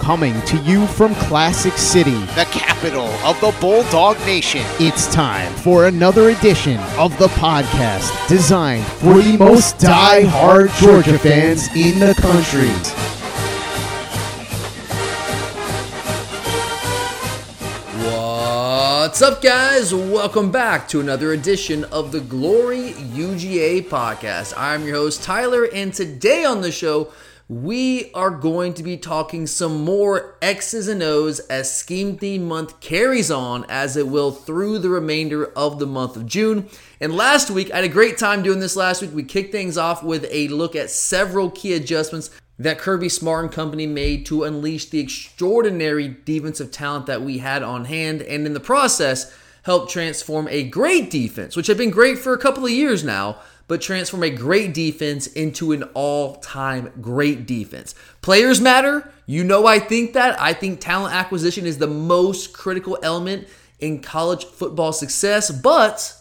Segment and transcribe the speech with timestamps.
[0.00, 4.62] Coming to you from Classic City, the capital of the Bulldog Nation.
[4.80, 11.68] It's time for another edition of the podcast designed for the most die-hard Georgia fans
[11.76, 12.70] in the country.
[18.02, 19.94] What's up, guys?
[19.94, 24.54] Welcome back to another edition of the Glory UGA podcast.
[24.56, 27.12] I'm your host, Tyler, and today on the show,
[27.50, 32.78] we are going to be talking some more X's and O's as Scheme Theme Month
[32.78, 36.68] carries on, as it will through the remainder of the month of June.
[37.00, 39.12] And last week, I had a great time doing this last week.
[39.12, 43.52] We kicked things off with a look at several key adjustments that Kirby Smart and
[43.52, 48.54] company made to unleash the extraordinary defensive talent that we had on hand, and in
[48.54, 52.70] the process, help transform a great defense, which had been great for a couple of
[52.70, 53.40] years now,
[53.70, 57.94] but transform a great defense into an all time great defense.
[58.20, 59.12] Players matter.
[59.26, 60.40] You know, I think that.
[60.40, 63.46] I think talent acquisition is the most critical element
[63.78, 66.16] in college football success, but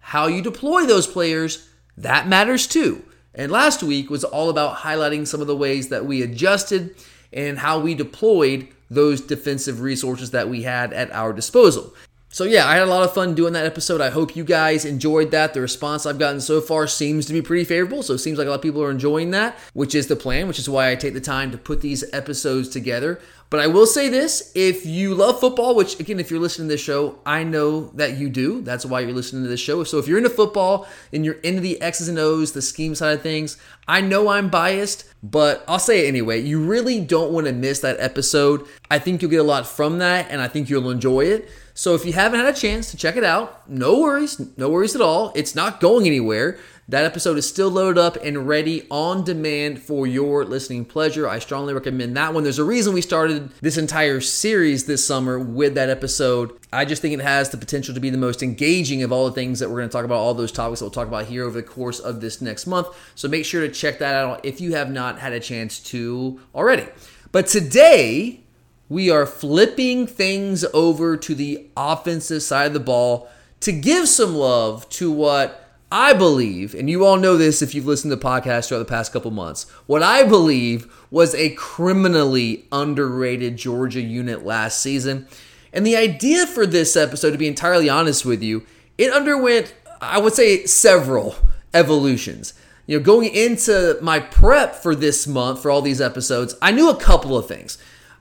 [0.00, 3.04] how you deploy those players, that matters too.
[3.32, 6.96] And last week was all about highlighting some of the ways that we adjusted
[7.32, 11.94] and how we deployed those defensive resources that we had at our disposal.
[12.38, 14.00] So, yeah, I had a lot of fun doing that episode.
[14.00, 15.54] I hope you guys enjoyed that.
[15.54, 18.00] The response I've gotten so far seems to be pretty favorable.
[18.00, 20.46] So, it seems like a lot of people are enjoying that, which is the plan,
[20.46, 23.20] which is why I take the time to put these episodes together.
[23.50, 26.74] But I will say this if you love football, which again, if you're listening to
[26.74, 28.60] this show, I know that you do.
[28.60, 29.82] That's why you're listening to this show.
[29.84, 33.14] So if you're into football and you're into the X's and O's, the scheme side
[33.14, 33.56] of things,
[33.88, 36.40] I know I'm biased, but I'll say it anyway.
[36.40, 38.64] You really don't want to miss that episode.
[38.90, 41.48] I think you'll get a lot from that, and I think you'll enjoy it.
[41.78, 44.96] So if you haven't had a chance to check it out, no worries, no worries
[44.96, 45.30] at all.
[45.36, 46.58] It's not going anywhere.
[46.88, 51.28] That episode is still loaded up and ready on demand for your listening pleasure.
[51.28, 52.42] I strongly recommend that one.
[52.42, 56.58] There's a reason we started this entire series this summer with that episode.
[56.72, 59.32] I just think it has the potential to be the most engaging of all the
[59.32, 61.44] things that we're going to talk about, all those topics that we'll talk about here
[61.44, 62.88] over the course of this next month.
[63.14, 66.40] So make sure to check that out if you have not had a chance to
[66.56, 66.88] already.
[67.30, 68.42] But today,
[68.88, 73.28] we are flipping things over to the offensive side of the ball
[73.60, 77.86] to give some love to what I believe, and you all know this if you've
[77.86, 82.66] listened to the podcast throughout the past couple months, what I believe was a criminally
[82.70, 85.26] underrated Georgia unit last season.
[85.72, 88.66] And the idea for this episode, to be entirely honest with you,
[88.98, 91.36] it underwent, I would say, several
[91.72, 92.52] evolutions.
[92.86, 96.90] You know, going into my prep for this month, for all these episodes, I knew
[96.90, 97.78] a couple of things.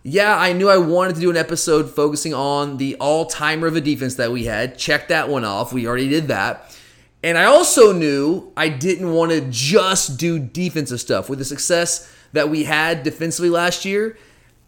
[0.09, 3.75] Yeah, I knew I wanted to do an episode focusing on the all timer of
[3.75, 4.77] a defense that we had.
[4.77, 5.73] Check that one off.
[5.73, 6.73] We already did that.
[7.21, 11.27] And I also knew I didn't want to just do defensive stuff.
[11.29, 14.17] With the success that we had defensively last year,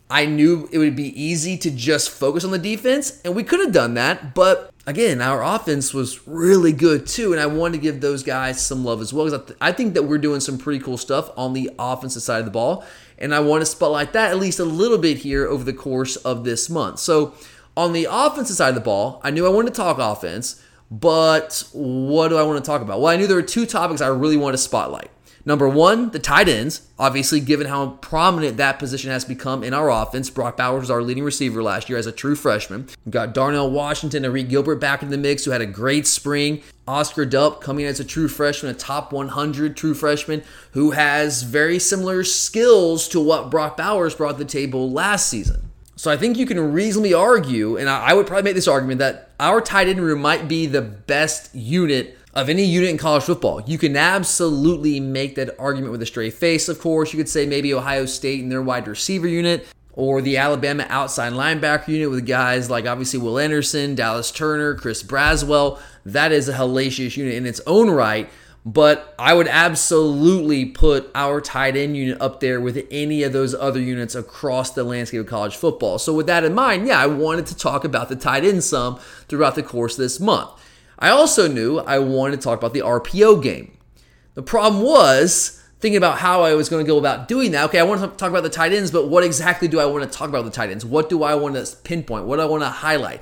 [0.09, 3.61] I knew it would be easy to just focus on the defense, and we could
[3.61, 4.33] have done that.
[4.35, 8.65] But again, our offense was really good too, and I wanted to give those guys
[8.65, 11.53] some love as well because I think that we're doing some pretty cool stuff on
[11.53, 12.83] the offensive side of the ball,
[13.19, 16.15] and I want to spotlight that at least a little bit here over the course
[16.17, 16.99] of this month.
[16.99, 17.35] So,
[17.77, 20.61] on the offensive side of the ball, I knew I wanted to talk offense.
[20.91, 22.99] But what do I want to talk about?
[22.99, 25.11] Well, I knew there were two topics I really wanted to spotlight.
[25.45, 26.87] Number one, the tight ends.
[26.97, 31.01] Obviously, given how prominent that position has become in our offense, Brock Bowers was our
[31.01, 32.87] leading receiver last year as a true freshman.
[33.05, 36.05] We've got Darnell Washington and Reed Gilbert back in the mix, who had a great
[36.05, 36.61] spring.
[36.87, 41.79] Oscar Delp coming as a true freshman, a top 100 true freshman, who has very
[41.79, 45.69] similar skills to what Brock Bowers brought to the table last season.
[45.95, 49.31] So I think you can reasonably argue, and I would probably make this argument that
[49.37, 53.61] our tight end room might be the best unit of any unit in college football.
[53.65, 57.13] You can absolutely make that argument with a straight face, of course.
[57.13, 61.33] You could say maybe Ohio State and their wide receiver unit, or the Alabama outside
[61.33, 65.79] linebacker unit with guys like obviously Will Anderson, Dallas Turner, Chris Braswell.
[66.05, 68.29] That is a hellacious unit in its own right.
[68.65, 73.55] But I would absolutely put our tight end unit up there with any of those
[73.55, 75.97] other units across the landscape of college football.
[75.97, 78.99] So, with that in mind, yeah, I wanted to talk about the tight end some
[79.27, 80.51] throughout the course this month.
[80.99, 83.77] I also knew I wanted to talk about the RPO game.
[84.35, 87.65] The problem was thinking about how I was going to go about doing that.
[87.65, 90.03] Okay, I want to talk about the tight ends, but what exactly do I want
[90.03, 90.85] to talk about the tight ends?
[90.85, 92.25] What do I want to pinpoint?
[92.25, 93.21] What do I want to highlight?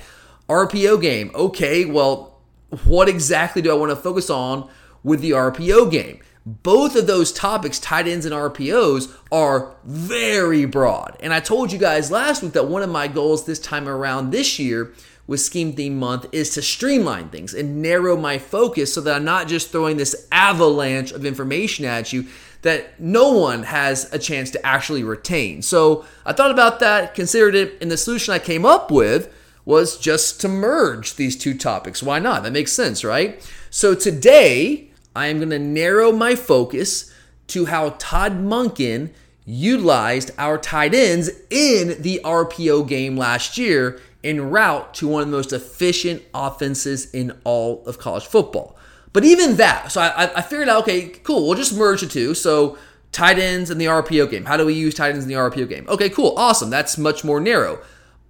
[0.50, 1.32] RPO game.
[1.36, 2.42] Okay, well,
[2.86, 4.70] what exactly do I want to focus on
[5.04, 6.20] with the RPO game?
[6.46, 11.18] Both of those topics, tight ends and RPOs, are very broad.
[11.20, 14.32] And I told you guys last week that one of my goals this time around
[14.32, 14.94] this year
[15.28, 19.26] with Scheme Theme Month is to streamline things and narrow my focus so that I'm
[19.26, 22.26] not just throwing this avalanche of information at you
[22.62, 25.62] that no one has a chance to actually retain.
[25.62, 29.34] So I thought about that, considered it, and the solution I came up with
[29.66, 32.02] was just to merge these two topics.
[32.02, 32.44] Why not?
[32.44, 33.46] That makes sense, right?
[33.70, 37.14] So today, I am going to narrow my focus
[37.48, 39.10] to how Todd Monken
[39.46, 45.30] utilized our tight ends in the RPO game last year en route to one of
[45.30, 48.78] the most efficient offenses in all of college football.
[49.14, 52.34] But even that, so I, I figured out, okay, cool, we'll just merge the two.
[52.34, 52.78] So
[53.12, 54.46] tight ends and the RPO game.
[54.46, 55.86] How do we use tight ends in the RPO game?
[55.90, 56.70] Okay, cool, awesome.
[56.70, 57.80] That's much more narrow.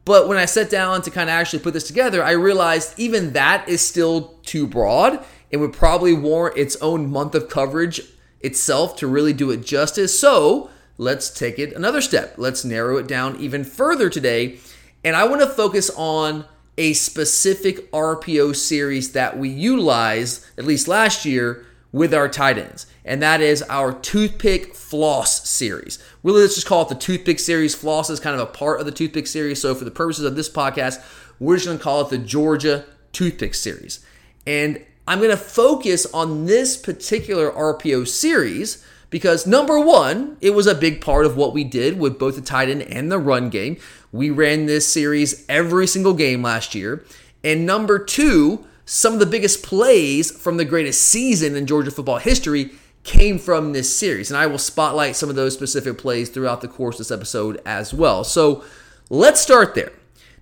[0.05, 3.33] But when I sat down to kind of actually put this together, I realized even
[3.33, 5.23] that is still too broad.
[5.51, 8.01] It would probably warrant its own month of coverage
[8.39, 10.17] itself to really do it justice.
[10.17, 12.35] So let's take it another step.
[12.37, 14.59] Let's narrow it down even further today
[15.07, 16.43] and I want to focus on
[16.77, 22.87] a specific RPO series that we utilized, at least last year, with our tight ends.
[23.05, 25.97] And that is our toothpick floss series.
[26.23, 27.73] Really, let's just call it the toothpick series.
[27.73, 29.61] Floss is kind of a part of the toothpick series.
[29.61, 31.01] So, for the purposes of this podcast,
[31.39, 32.83] we're just going to call it the Georgia
[33.13, 34.05] toothpick series.
[34.45, 40.67] And I'm going to focus on this particular RPO series because number one, it was
[40.67, 43.49] a big part of what we did with both the tight end and the run
[43.49, 43.77] game.
[44.11, 47.03] We ran this series every single game last year.
[47.43, 52.19] And number two, some of the biggest plays from the greatest season in Georgia football
[52.19, 52.71] history
[53.03, 54.31] came from this series.
[54.31, 57.61] And I will spotlight some of those specific plays throughout the course of this episode
[57.65, 58.23] as well.
[58.23, 58.63] So
[59.09, 59.91] let's start there.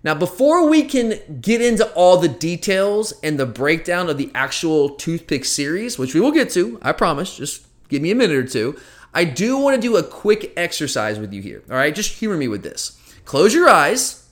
[0.03, 4.89] Now, before we can get into all the details and the breakdown of the actual
[4.89, 8.43] toothpick series, which we will get to, I promise, just give me a minute or
[8.43, 8.79] two,
[9.15, 11.63] I do want to do a quick exercise with you here.
[11.71, 12.99] All right, just humor me with this.
[13.25, 14.29] Close your eyes,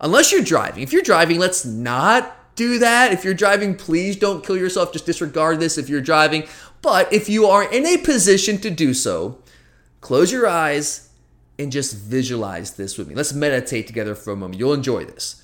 [0.00, 0.82] unless you're driving.
[0.82, 3.12] If you're driving, let's not do that.
[3.12, 4.92] If you're driving, please don't kill yourself.
[4.92, 6.46] Just disregard this if you're driving.
[6.82, 9.38] But if you are in a position to do so,
[10.00, 11.10] close your eyes
[11.58, 13.14] and just visualize this with me.
[13.14, 14.58] Let's meditate together for a moment.
[14.58, 15.42] You'll enjoy this.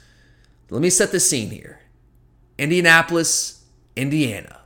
[0.71, 1.81] Let me set the scene here
[2.59, 3.65] Indianapolis,
[3.97, 4.61] Indiana,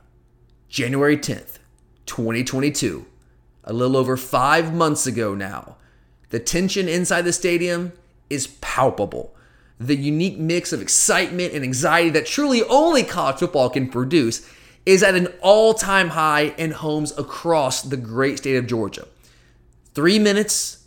[0.67, 1.59] January 10th,
[2.07, 3.05] 2022.
[3.65, 5.77] A little over five months ago now.
[6.29, 7.93] The tension inside the stadium
[8.33, 9.35] is palpable.
[9.79, 14.47] The unique mix of excitement and anxiety that truly only college football can produce
[14.85, 19.07] is at an all time high in homes across the great state of Georgia.
[19.93, 20.85] Three minutes,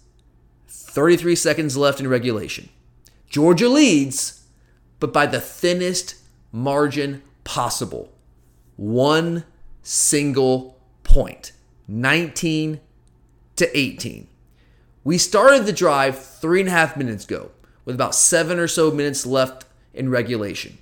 [0.69, 2.69] 33 seconds left in regulation.
[3.29, 4.47] Georgia leads,
[5.01, 6.17] but by the thinnest
[6.53, 8.13] margin possible.
[8.77, 9.45] One
[9.83, 11.53] single point
[11.89, 12.81] 19
[13.57, 14.29] to 18.
[15.07, 17.53] We started the drive three and a half minutes ago
[17.85, 20.79] with about seven or so minutes left in regulation.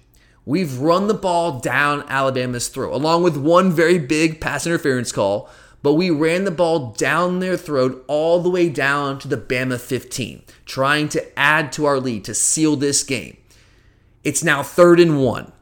[0.47, 5.51] We've run the ball down Alabama's throat, along with one very big pass interference call,
[5.83, 9.79] but we ran the ball down their throat all the way down to the Bama
[9.79, 13.37] 15, trying to add to our lead to seal this game.
[14.23, 15.53] It's now third and one.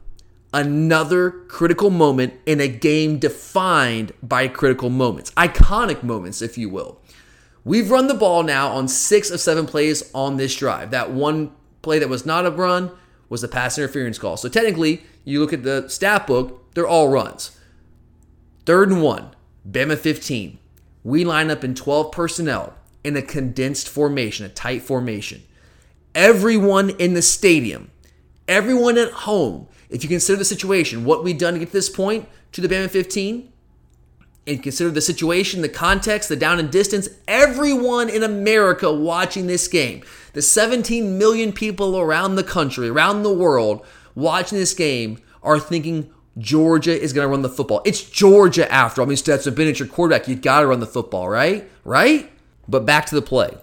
[0.53, 7.01] Another critical moment in a game defined by critical moments, iconic moments, if you will.
[7.65, 10.91] We've run the ball now on six of seven plays on this drive.
[10.91, 11.51] That one
[11.81, 12.91] play that was not a run
[13.29, 14.37] was a pass interference call.
[14.37, 17.57] So technically, you look at the stat book, they're all runs.
[18.65, 19.35] Third and one,
[19.69, 20.59] Bama 15.
[21.03, 25.43] We line up in 12 personnel in a condensed formation, a tight formation.
[26.15, 27.91] Everyone in the stadium,
[28.47, 31.89] everyone at home, if you consider the situation, what we've done to get to this
[31.89, 33.51] point to the Bama 15,
[34.45, 39.67] and consider the situation, the context, the down and distance, everyone in America watching this
[39.67, 43.85] game, the 17 million people around the country, around the world
[44.15, 47.81] watching this game are thinking Georgia is going to run the football.
[47.85, 49.07] It's Georgia after all.
[49.07, 50.27] I mean, Stetson Bennett, your quarterback.
[50.27, 51.69] You got to run the football, right?
[51.83, 52.31] Right?
[52.67, 53.57] But back to the play.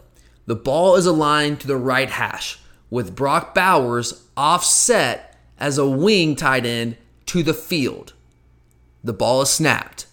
[0.47, 2.59] The ball is aligned to the right hash
[2.91, 6.97] with Brock Bowers offset as a wing tight end
[7.27, 8.15] to the field.
[9.03, 10.07] The ball is snapped.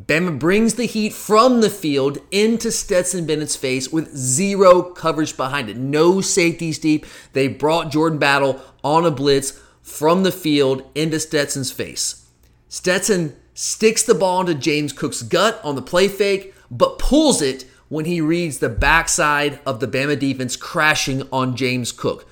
[0.00, 5.70] Bama brings the heat from the field into Stetson Bennett's face with zero coverage behind
[5.70, 5.76] it.
[5.76, 7.06] No safeties deep.
[7.32, 12.26] They brought Jordan Battle on a blitz from the field into Stetson's face.
[12.68, 17.64] Stetson sticks the ball into James Cook's gut on the play fake, but pulls it
[17.88, 22.26] when he reads the backside of the Bama defense crashing on James Cook.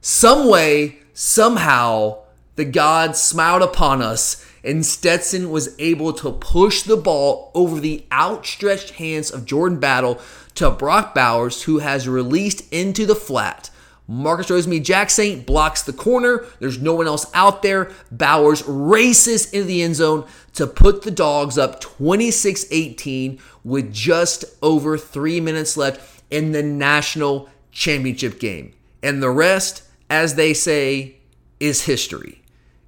[0.00, 2.22] Some way, somehow,
[2.54, 8.04] the gods smiled upon us and Stetson was able to push the ball over the
[8.12, 10.20] outstretched hands of Jordan Battle
[10.56, 13.70] to Brock Bowers, who has released into the flat.
[14.10, 16.46] Marcus Rosemy-Jacksaint blocks the corner.
[16.60, 17.90] There's no one else out there.
[18.10, 24.46] Bowers races into the end zone to put the dogs up 26 18 with just
[24.62, 28.72] over three minutes left in the national championship game.
[29.02, 31.16] And the rest, as they say,
[31.60, 32.42] is history.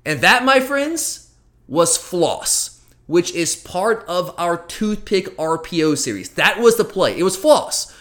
[0.07, 1.29] And that, my friends,
[1.71, 6.29] was Floss, which is part of our Toothpick RPO series.
[6.31, 7.19] That was the play.
[7.19, 7.97] It was Floss.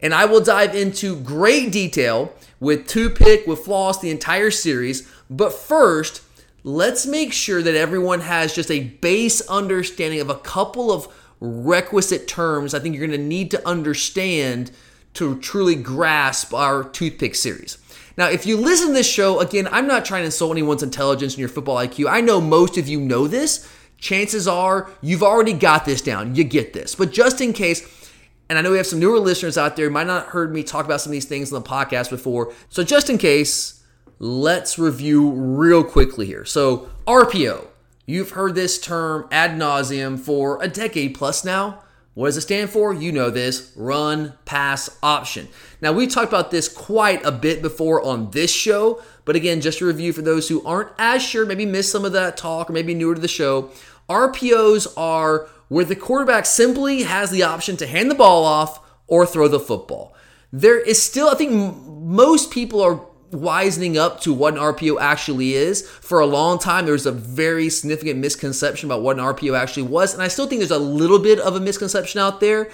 [0.00, 5.10] And I will dive into great detail with Toothpick, with Floss, the entire series.
[5.30, 6.22] But first,
[6.62, 11.08] let's make sure that everyone has just a base understanding of a couple of
[11.40, 14.70] requisite terms I think you're going to need to understand
[15.14, 17.78] to truly grasp our Toothpick series.
[18.16, 21.34] Now, if you listen to this show, again, I'm not trying to insult anyone's intelligence
[21.34, 22.08] and your football IQ.
[22.08, 23.68] I know most of you know this.
[23.98, 26.34] Chances are you've already got this down.
[26.34, 26.94] You get this.
[26.94, 28.10] But just in case,
[28.48, 30.62] and I know we have some newer listeners out there who might not heard me
[30.62, 32.52] talk about some of these things on the podcast before.
[32.68, 33.82] So just in case,
[34.18, 36.44] let's review real quickly here.
[36.44, 37.66] So RPO,
[38.06, 41.83] you've heard this term ad nauseum for a decade plus now.
[42.14, 42.94] What does it stand for?
[42.94, 45.48] You know this run pass option.
[45.80, 49.80] Now, we talked about this quite a bit before on this show, but again, just
[49.80, 52.72] a review for those who aren't as sure, maybe missed some of that talk or
[52.72, 53.70] maybe newer to the show.
[54.08, 59.26] RPOs are where the quarterback simply has the option to hand the ball off or
[59.26, 60.14] throw the football.
[60.52, 63.00] There is still, I think most people are
[63.34, 65.88] wisening up to what an RPO actually is.
[65.88, 69.84] For a long time, there was a very significant misconception about what an RPO actually
[69.84, 70.14] was.
[70.14, 72.70] And I still think there's a little bit of a misconception out there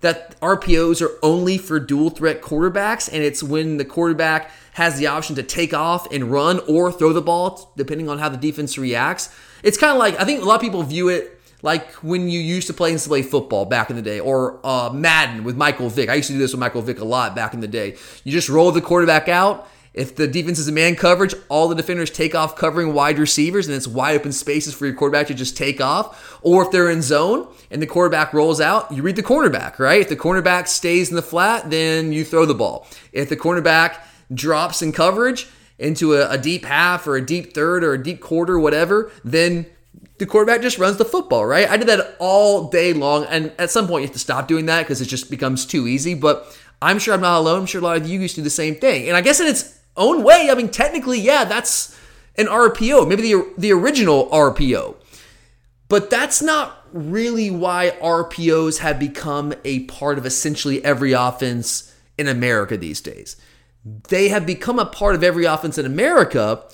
[0.00, 3.08] that RPOs are only for dual threat quarterbacks.
[3.12, 7.12] And it's when the quarterback has the option to take off and run or throw
[7.12, 9.34] the ball, depending on how the defense reacts.
[9.62, 12.38] It's kind of like, I think a lot of people view it like when you
[12.38, 16.10] used to play play football back in the day, or uh, Madden with Michael Vick.
[16.10, 17.96] I used to do this with Michael Vick a lot back in the day.
[18.22, 21.76] You just roll the quarterback out if the defense is a man coverage, all the
[21.76, 25.34] defenders take off covering wide receivers and it's wide open spaces for your quarterback to
[25.34, 26.38] just take off.
[26.42, 30.00] Or if they're in zone and the quarterback rolls out, you read the cornerback, right?
[30.00, 32.88] If the cornerback stays in the flat, then you throw the ball.
[33.12, 33.98] If the cornerback
[34.32, 35.46] drops in coverage
[35.78, 39.66] into a, a deep half or a deep third or a deep quarter, whatever, then
[40.18, 41.68] the quarterback just runs the football, right?
[41.68, 43.26] I did that all day long.
[43.26, 45.86] And at some point, you have to stop doing that because it just becomes too
[45.86, 46.14] easy.
[46.14, 47.60] But I'm sure I'm not alone.
[47.60, 49.08] I'm sure a lot of you used to do the same thing.
[49.08, 51.98] And I guess in its own way, I mean, technically, yeah, that's
[52.36, 54.96] an RPO, maybe the, the original RPO.
[55.88, 62.28] But that's not really why RPOs have become a part of essentially every offense in
[62.28, 63.36] America these days.
[64.08, 66.64] They have become a part of every offense in America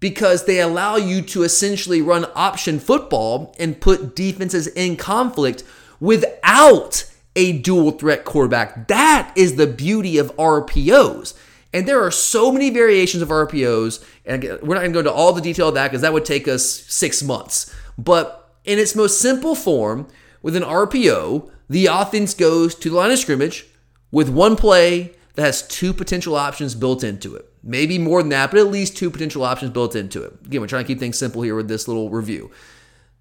[0.00, 5.62] because they allow you to essentially run option football and put defenses in conflict
[6.00, 8.88] without a dual threat quarterback.
[8.88, 11.34] That is the beauty of RPOs.
[11.74, 15.12] And there are so many variations of RPOs, and we're not going to go into
[15.12, 17.74] all the detail of that because that would take us six months.
[17.98, 20.06] But in its most simple form,
[20.40, 23.66] with an RPO, the offense goes to the line of scrimmage
[24.12, 27.50] with one play that has two potential options built into it.
[27.64, 30.32] Maybe more than that, but at least two potential options built into it.
[30.46, 32.52] Again, we're trying to keep things simple here with this little review.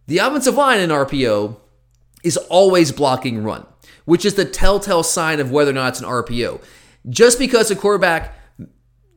[0.05, 1.55] The offensive line in RPO
[2.23, 3.65] is always blocking run,
[4.05, 6.61] which is the telltale sign of whether or not it's an RPO.
[7.09, 8.35] Just because a quarterback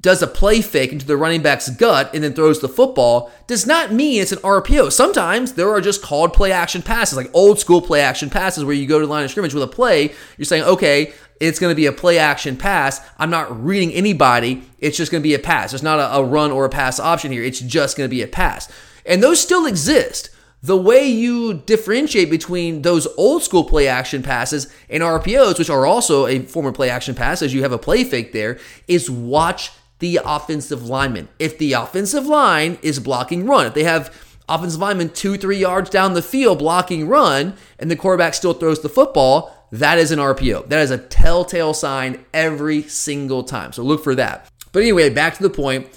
[0.07, 3.67] does a play fake into the running back's gut and then throws the football does
[3.67, 4.93] not mean it's an RPO.
[4.93, 8.77] Sometimes there are just called play action passes, like old school play action passes where
[8.77, 10.15] you go to the line of scrimmage with a play.
[10.39, 13.01] You're saying, okay, it's going to be a play action pass.
[13.19, 14.63] I'm not reading anybody.
[14.79, 15.73] It's just going to be a pass.
[15.73, 17.43] There's not a, a run or a pass option here.
[17.43, 18.73] It's just going to be a pass.
[19.05, 20.31] And those still exist.
[20.63, 25.85] The way you differentiate between those old school play action passes and RPOs, which are
[25.85, 29.11] also a form of play action pass, as you have a play fake there, is
[29.11, 31.29] watch the offensive lineman.
[31.39, 34.15] If the offensive line is blocking run, if they have
[34.49, 38.81] offensive lineman two, three yards down the field blocking run, and the quarterback still throws
[38.81, 40.69] the football, that is an RPO.
[40.69, 43.73] That is a telltale sign every single time.
[43.73, 44.49] So look for that.
[44.73, 45.89] But anyway, back to the point.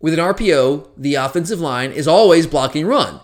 [0.00, 3.20] With an RPO, the offensive line is always blocking run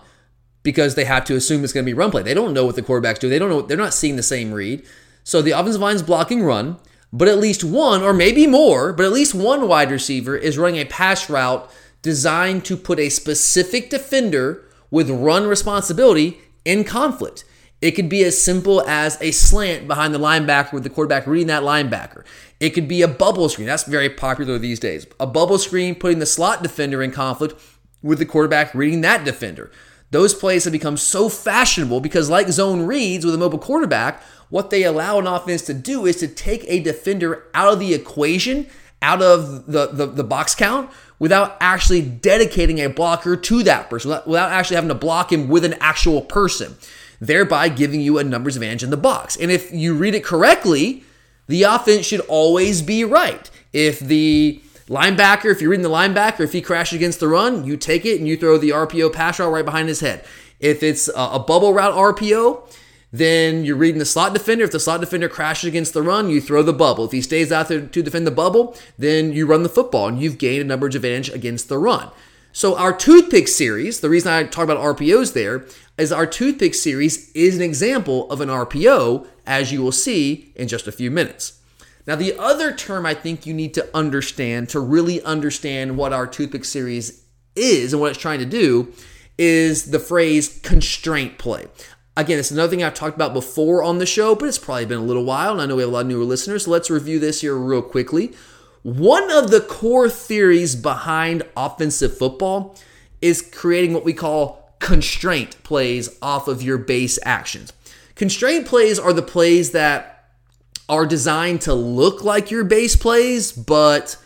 [0.63, 2.23] because they have to assume it's going to be run play.
[2.23, 3.29] They don't know what the quarterback's doing.
[3.29, 3.61] They don't know.
[3.61, 4.83] They're not seeing the same read.
[5.23, 6.79] So the offensive line is blocking run,
[7.13, 10.79] but at least one, or maybe more, but at least one wide receiver is running
[10.79, 11.69] a pass route
[12.01, 17.43] designed to put a specific defender with run responsibility in conflict.
[17.81, 21.47] It could be as simple as a slant behind the linebacker with the quarterback reading
[21.47, 22.23] that linebacker.
[22.59, 23.67] It could be a bubble screen.
[23.67, 25.07] That's very popular these days.
[25.19, 27.59] A bubble screen putting the slot defender in conflict
[28.03, 29.71] with the quarterback reading that defender.
[30.11, 34.69] Those plays have become so fashionable because, like zone reads with a mobile quarterback, what
[34.69, 38.67] they allow an offense to do is to take a defender out of the equation,
[39.01, 44.11] out of the, the, the box count, without actually dedicating a blocker to that person,
[44.27, 46.75] without actually having to block him with an actual person
[47.21, 49.37] thereby giving you a numbers advantage in the box.
[49.37, 51.03] And if you read it correctly,
[51.47, 53.49] the offense should always be right.
[53.71, 57.77] If the linebacker, if you're reading the linebacker, if he crashes against the run, you
[57.77, 60.25] take it and you throw the RPO pass route right behind his head.
[60.59, 62.67] If it's a bubble route RPO,
[63.11, 64.63] then you're reading the slot defender.
[64.63, 67.05] If the slot defender crashes against the run, you throw the bubble.
[67.05, 70.21] If he stays out there to defend the bubble, then you run the football and
[70.21, 72.09] you've gained a numbers advantage against the run.
[72.53, 75.65] So our toothpick series, the reason I talk about RPOs there
[75.97, 80.67] is our toothpick series is an example of an RPO, as you will see in
[80.67, 81.59] just a few minutes.
[82.07, 86.27] Now, the other term I think you need to understand to really understand what our
[86.27, 87.23] toothpick series
[87.55, 88.91] is and what it's trying to do
[89.37, 91.67] is the phrase constraint play.
[92.17, 94.97] Again, it's another thing I've talked about before on the show, but it's probably been
[94.97, 96.89] a little while, and I know we have a lot of newer listeners, so let's
[96.89, 98.33] review this here real quickly.
[98.83, 102.77] One of the core theories behind offensive football
[103.21, 107.71] is creating what we call constraint plays off of your base actions.
[108.15, 110.33] Constraint plays are the plays that
[110.89, 114.17] are designed to look like your base plays, but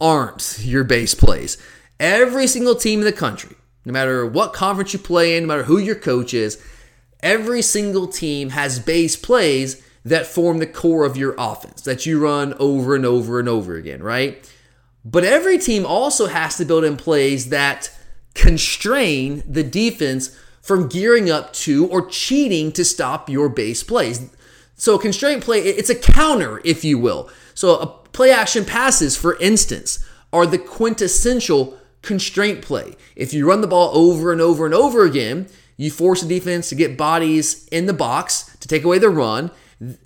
[0.00, 1.56] aren't your base plays.
[2.00, 3.54] Every single team in the country,
[3.84, 6.60] no matter what conference you play in, no matter who your coach is,
[7.22, 12.22] every single team has base plays that form the core of your offense that you
[12.22, 14.50] run over and over and over again, right?
[15.04, 17.90] But every team also has to build in plays that
[18.34, 24.28] constrain the defense from gearing up to or cheating to stop your base plays.
[24.76, 27.30] So a constraint play, it's a counter, if you will.
[27.54, 32.94] So a play action passes, for instance, are the quintessential constraint play.
[33.14, 36.68] If you run the ball over and over and over again, you force the defense
[36.68, 39.50] to get bodies in the box to take away the run,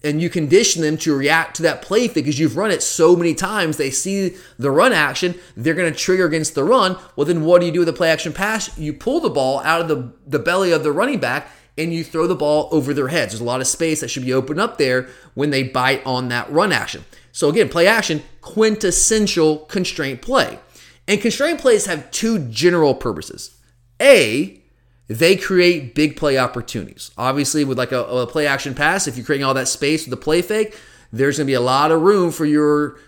[0.02, 3.34] and you condition them to react to that play because you've run it so many
[3.34, 3.76] times.
[3.76, 6.96] They see the run action, they're going to trigger against the run.
[7.14, 8.76] Well, then what do you do with the play action pass?
[8.78, 11.48] You pull the ball out of the, the belly of the running back
[11.78, 13.32] and you throw the ball over their heads.
[13.32, 16.28] There's a lot of space that should be opened up there when they bite on
[16.28, 17.04] that run action.
[17.32, 20.58] So, again, play action, quintessential constraint play.
[21.06, 23.58] And constraint plays have two general purposes.
[24.00, 24.62] A,
[25.08, 27.10] they create big play opportunities.
[27.16, 30.10] Obviously, with like a, a, play action pass, if you're creating all that space with
[30.10, 30.76] the play fake,
[31.12, 32.98] there's going to be a lot of room for your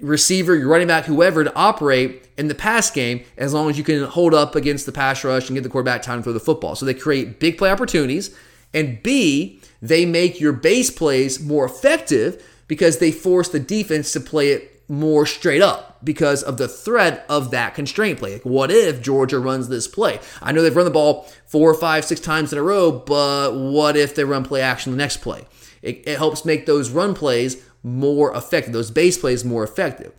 [0.00, 3.84] receiver, your running back, whoever to operate in the pass game as long as you
[3.84, 6.40] can hold up against the pass rush and get the quarterback time to throw the
[6.40, 6.74] football.
[6.74, 8.34] So they create big play opportunities.
[8.72, 14.20] And B, they make your base plays more effective because they force the defense to
[14.20, 18.34] play it more straight up because of the threat of that constraint play.
[18.34, 20.20] Like, what if Georgia runs this play?
[20.42, 23.96] I know they've run the ball four, five, six times in a row, but what
[23.96, 25.46] if they run play action the next play?
[25.82, 30.12] It, it helps make those run plays more effective, those base plays more effective.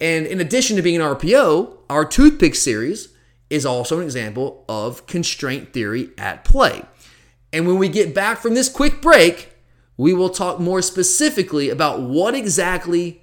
[0.00, 3.08] And in addition to being an RPO, our toothpick series
[3.50, 6.82] is also an example of constraint theory at play.
[7.52, 9.50] And when we get back from this quick break,
[9.96, 13.22] we will talk more specifically about what exactly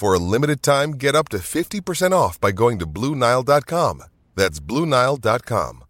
[0.00, 4.02] For a limited time, get up to 50% off by going to BlueNile.com.
[4.34, 5.84] That's BlueNile.com.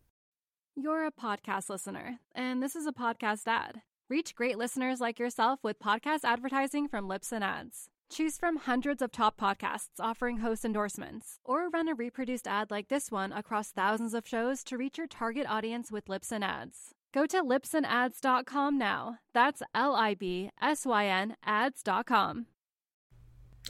[0.74, 3.82] You're a podcast listener, and this is a podcast ad.
[4.08, 7.86] Reach great listeners like yourself with podcast advertising from Libsyn Ads.
[8.10, 12.88] Choose from hundreds of top podcasts offering host endorsements, or run a reproduced ad like
[12.88, 16.96] this one across thousands of shows to reach your target audience with Libsyn Ads.
[17.14, 19.18] Go to libsynads.com now.
[19.32, 22.46] That's L I B S Y N ads.com.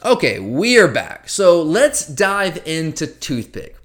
[0.03, 1.29] Okay, we are back.
[1.29, 3.77] So let's dive into toothpick.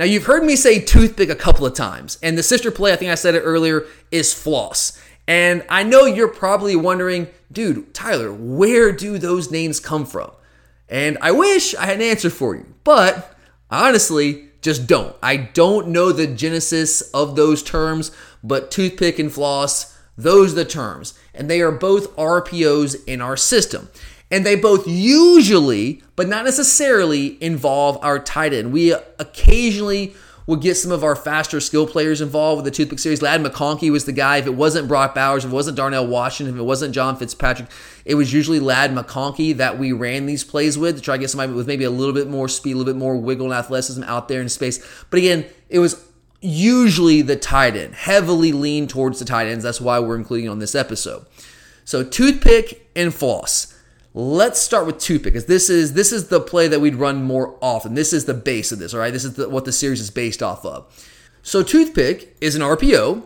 [0.00, 2.96] Now, you've heard me say toothpick a couple of times, and the sister play, I
[2.96, 5.00] think I said it earlier, is floss.
[5.28, 10.32] And I know you're probably wondering, dude, Tyler, where do those names come from?
[10.88, 13.36] And I wish I had an answer for you, but
[13.70, 15.14] honestly, just don't.
[15.22, 18.10] I don't know the genesis of those terms,
[18.42, 21.14] but toothpick and floss, those are the terms.
[21.32, 23.88] And they are both RPOs in our system.
[24.30, 28.72] And they both usually, but not necessarily, involve our tight end.
[28.72, 30.14] We occasionally
[30.46, 33.22] will get some of our faster skill players involved with the Toothpick series.
[33.22, 34.38] Ladd McConkey was the guy.
[34.38, 37.68] If it wasn't Brock Bowers, if it wasn't Darnell Washington, if it wasn't John Fitzpatrick,
[38.04, 41.30] it was usually Ladd McConkey that we ran these plays with to try to get
[41.30, 44.02] somebody with maybe a little bit more speed, a little bit more wiggle and athleticism
[44.04, 44.84] out there in space.
[45.10, 46.04] But again, it was
[46.40, 49.62] usually the tight end, heavily lean towards the tight ends.
[49.62, 51.26] That's why we're including on this episode.
[51.84, 53.76] So toothpick and floss.
[54.12, 57.56] Let's start with toothpick because this is this is the play that we'd run more
[57.62, 57.94] often.
[57.94, 59.12] This is the base of this, all right?
[59.12, 60.92] This is the, what the series is based off of.
[61.42, 63.22] So toothpick is an RPO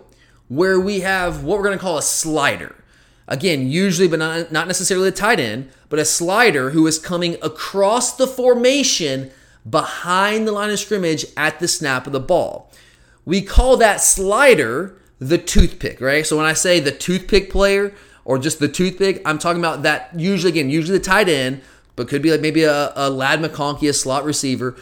[0.48, 2.76] where we have what we're going to call a slider.
[3.26, 7.36] Again, usually, but not, not necessarily a tight end, but a slider who is coming
[7.40, 9.30] across the formation
[9.68, 12.70] behind the line of scrimmage at the snap of the ball.
[13.24, 16.26] We call that slider the toothpick, right?
[16.26, 17.94] So when I say the toothpick player,
[18.24, 19.22] or just the toothpick.
[19.24, 21.62] I'm talking about that usually, again, usually the tight end,
[21.96, 24.76] but could be like maybe a, a Ladd McConkey, a slot receiver,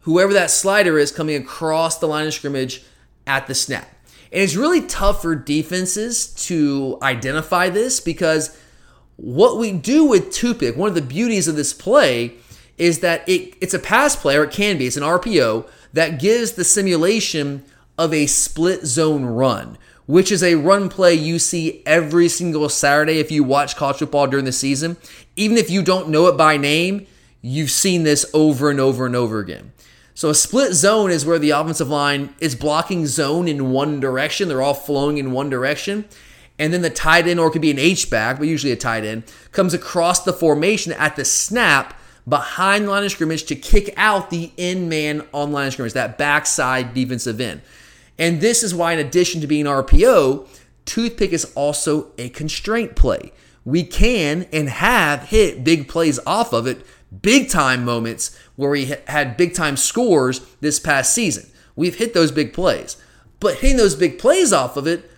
[0.00, 2.82] whoever that slider is coming across the line of scrimmage
[3.26, 3.88] at the snap.
[4.32, 8.56] And it's really tough for defenses to identify this because
[9.16, 12.34] what we do with toothpick, one of the beauties of this play
[12.78, 16.20] is that it, it's a pass play, or it can be, it's an RPO that
[16.20, 17.64] gives the simulation
[17.98, 19.76] of a split zone run
[20.10, 24.26] which is a run play you see every single Saturday if you watch college football
[24.26, 24.96] during the season.
[25.36, 27.06] Even if you don't know it by name,
[27.40, 29.72] you've seen this over and over and over again.
[30.14, 34.48] So a split zone is where the offensive line is blocking zone in one direction.
[34.48, 36.06] They're all flowing in one direction.
[36.58, 39.04] And then the tight end, or it could be an H-back, but usually a tight
[39.04, 41.94] end, comes across the formation at the snap
[42.28, 46.18] behind line of scrimmage to kick out the in man on line of scrimmage, that
[46.18, 47.60] backside defensive end.
[48.20, 50.46] And this is why, in addition to being RPO,
[50.84, 53.32] toothpick is also a constraint play.
[53.64, 56.84] We can and have hit big plays off of it,
[57.22, 61.50] big time moments where we had big time scores this past season.
[61.74, 62.98] We've hit those big plays.
[63.40, 65.10] But hitting those big plays off of it,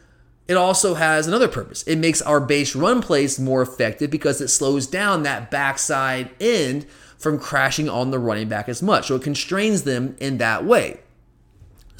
[0.46, 1.82] it also has another purpose.
[1.84, 6.86] It makes our base run plays more effective because it slows down that backside end
[7.18, 9.08] from crashing on the running back as much.
[9.08, 11.00] So it constrains them in that way.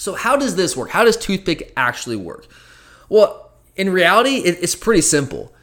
[0.03, 0.91] So, how does this work?
[0.91, 2.49] How does toothpick actually work?
[3.09, 5.55] Well, in reality, it's pretty simple.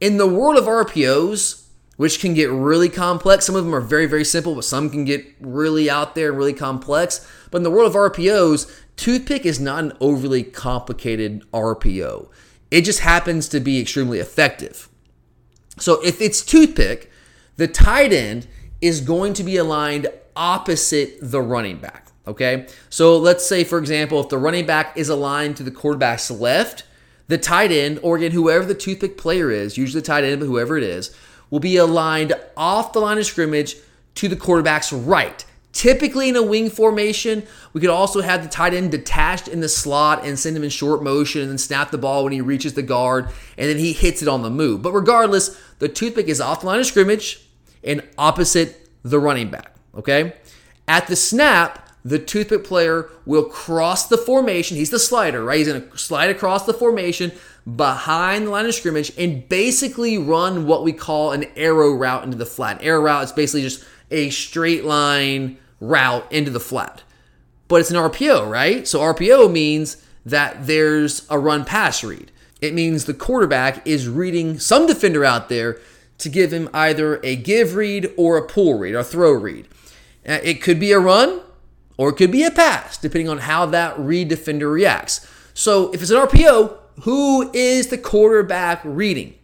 [0.00, 4.06] In the world of RPOs, which can get really complex, some of them are very,
[4.06, 7.24] very simple, but some can get really out there and really complex.
[7.52, 12.28] But in the world of RPOs, toothpick is not an overly complicated RPO.
[12.72, 14.88] It just happens to be extremely effective.
[15.78, 17.08] So, if it's toothpick,
[17.56, 18.48] the tight end
[18.80, 22.09] is going to be aligned opposite the running back.
[22.30, 22.68] Okay.
[22.90, 26.84] So let's say, for example, if the running back is aligned to the quarterback's left,
[27.26, 30.46] the tight end, or again, whoever the toothpick player is, usually the tight end, but
[30.46, 31.14] whoever it is,
[31.50, 33.74] will be aligned off the line of scrimmage
[34.14, 35.44] to the quarterback's right.
[35.72, 39.68] Typically in a wing formation, we could also have the tight end detached in the
[39.68, 42.74] slot and send him in short motion and then snap the ball when he reaches
[42.74, 43.26] the guard
[43.58, 44.82] and then he hits it on the move.
[44.82, 47.44] But regardless, the toothpick is off the line of scrimmage
[47.82, 49.74] and opposite the running back.
[49.96, 50.34] Okay?
[50.86, 54.76] At the snap, the toothpick player will cross the formation.
[54.76, 55.58] He's the slider, right?
[55.58, 57.32] He's going to slide across the formation
[57.76, 62.36] behind the line of scrimmage and basically run what we call an arrow route into
[62.36, 62.80] the flat.
[62.80, 67.02] An arrow route is basically just a straight line route into the flat.
[67.68, 68.88] But it's an RPO, right?
[68.88, 72.30] So RPO means that there's a run pass read.
[72.60, 75.78] It means the quarterback is reading some defender out there
[76.18, 79.66] to give him either a give read or a pull read or throw read.
[80.28, 81.40] Uh, it could be a run,
[82.00, 85.28] or it could be a pass, depending on how that read defender reacts.
[85.52, 89.34] So if it's an RPO, who is the quarterback reading?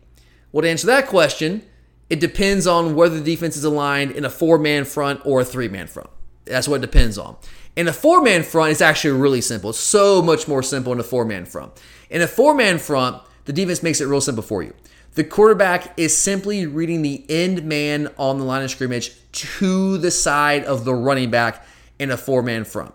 [0.53, 1.61] Well, to answer that question,
[2.09, 5.45] It depends on whether the defense is aligned in a four man front or a
[5.45, 6.11] three man front.
[6.45, 7.37] That's what it depends on.
[7.75, 9.71] In a four man front, it's actually really simple.
[9.71, 11.73] It's so much more simple in a four man front.
[12.09, 14.73] In a four man front, the defense makes it real simple for you.
[15.15, 20.11] The quarterback is simply reading the end man on the line of scrimmage to the
[20.11, 21.67] side of the running back
[21.99, 22.95] in a four man front.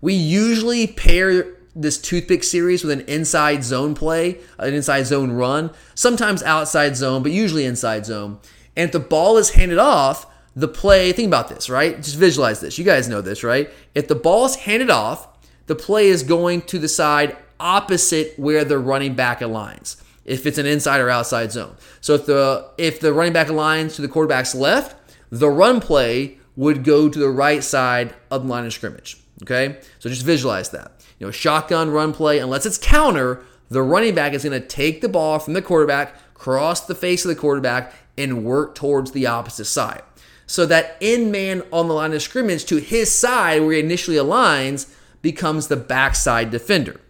[0.00, 5.70] We usually pair this toothpick series with an inside zone play, an inside zone run,
[5.94, 8.38] sometimes outside zone, but usually inside zone.
[8.74, 11.96] And if the ball is handed off, the play, think about this, right?
[11.96, 12.78] Just visualize this.
[12.78, 13.70] You guys know this, right?
[13.94, 15.28] If the ball is handed off,
[15.66, 20.00] the play is going to the side opposite where the running back aligns.
[20.24, 21.76] If it's an inside or outside zone.
[22.00, 24.96] So if the if the running back aligns to the quarterback's left,
[25.30, 29.18] the run play would go to the right side of the line of scrimmage.
[29.42, 29.78] Okay?
[29.98, 30.92] So just visualize that.
[31.18, 35.00] You know, shotgun run play, unless it's counter, the running back is going to take
[35.00, 39.26] the ball from the quarterback, cross the face of the quarterback, and work towards the
[39.26, 40.02] opposite side.
[40.46, 44.16] So that in man on the line of scrimmage to his side, where he initially
[44.16, 47.00] aligns, becomes the backside defender.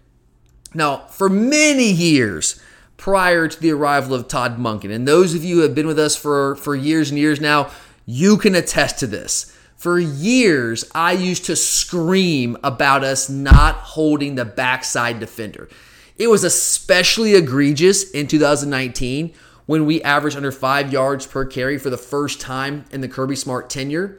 [0.75, 2.61] Now, for many years
[2.97, 5.99] prior to the arrival of Todd Monken, and those of you who have been with
[5.99, 7.71] us for, for years and years now,
[8.07, 9.53] you can attest to this.
[9.77, 15.69] For years, I used to scream about us not holding the backside defender.
[16.17, 19.35] It was especially egregious in 2019
[19.67, 23.37] when we averaged under five yards per carry for the first time in the Kirby
[23.37, 24.19] Smart tenure.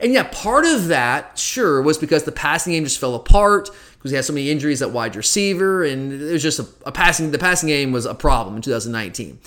[0.00, 4.10] And yeah, part of that, sure, was because the passing game just fell apart because
[4.10, 7.30] he had so many injuries at wide receiver, and it was just a, a passing.
[7.32, 9.40] The passing game was a problem in 2019,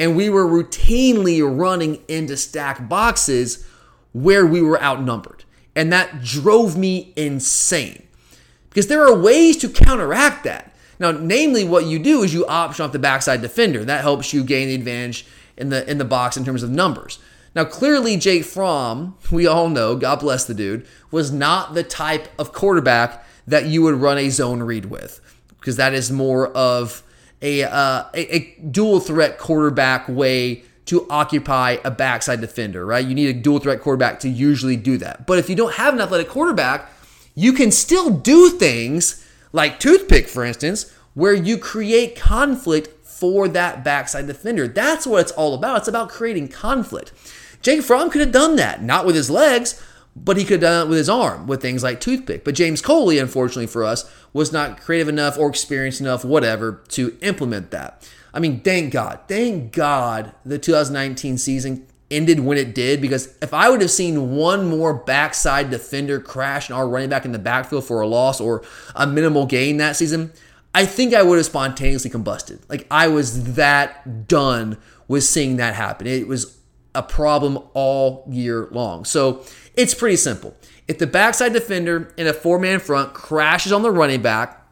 [0.00, 3.66] and we were routinely running into stack boxes
[4.12, 5.44] where we were outnumbered.
[5.76, 8.08] And that drove me insane
[8.70, 10.74] because there are ways to counteract that.
[10.98, 13.84] Now, namely, what you do is you option off the backside defender.
[13.84, 17.18] That helps you gain the advantage in the in the box in terms of numbers.
[17.54, 22.28] Now, clearly, Jake Fromm, we all know, God bless the dude, was not the type
[22.38, 25.20] of quarterback that you would run a zone read with,
[25.58, 27.02] because that is more of
[27.42, 33.06] a, uh, a, a dual threat quarterback way to occupy a backside defender, right?
[33.06, 35.26] You need a dual threat quarterback to usually do that.
[35.26, 36.90] But if you don't have an athletic quarterback,
[37.34, 43.84] you can still do things like toothpick, for instance, where you create conflict for that
[43.84, 44.66] backside defender.
[44.66, 45.78] That's what it's all about.
[45.78, 47.12] It's about creating conflict.
[47.62, 49.80] Jake Fromm could have done that, not with his legs,
[50.24, 52.44] but he could have done it with his arm with things like toothpick.
[52.44, 57.16] But James Coley, unfortunately for us, was not creative enough or experienced enough, whatever, to
[57.22, 58.08] implement that.
[58.32, 63.54] I mean, thank God, thank God the 2019 season ended when it did because if
[63.54, 67.38] I would have seen one more backside defender crash and our running back in the
[67.38, 68.62] backfield for a loss or
[68.94, 70.32] a minimal gain that season,
[70.74, 72.60] I think I would have spontaneously combusted.
[72.68, 74.76] Like I was that done
[75.08, 76.06] with seeing that happen.
[76.06, 76.58] It was
[76.94, 79.04] a problem all year long.
[79.04, 79.44] So
[79.80, 80.54] it's pretty simple.
[80.86, 84.62] If the backside defender in a four man front crashes on the running back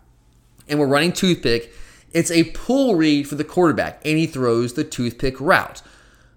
[0.69, 1.73] and we're running toothpick,
[2.13, 5.83] it's a pull read for the quarterback, and he throws the toothpick route.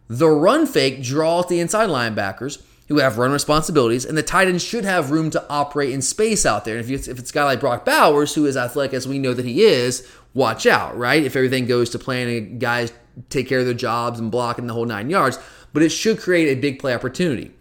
[0.07, 4.61] The run fake draws the inside linebackers who have run responsibilities, and the tight end
[4.61, 6.75] should have room to operate in space out there.
[6.75, 9.17] And if it's, if it's a guy like Brock Bowers, who is athletic as we
[9.17, 11.23] know that he is, watch out, right?
[11.23, 12.91] If everything goes to plan and guys
[13.29, 15.39] take care of their jobs and blocking the whole nine yards,
[15.73, 17.51] but it should create a big play opportunity.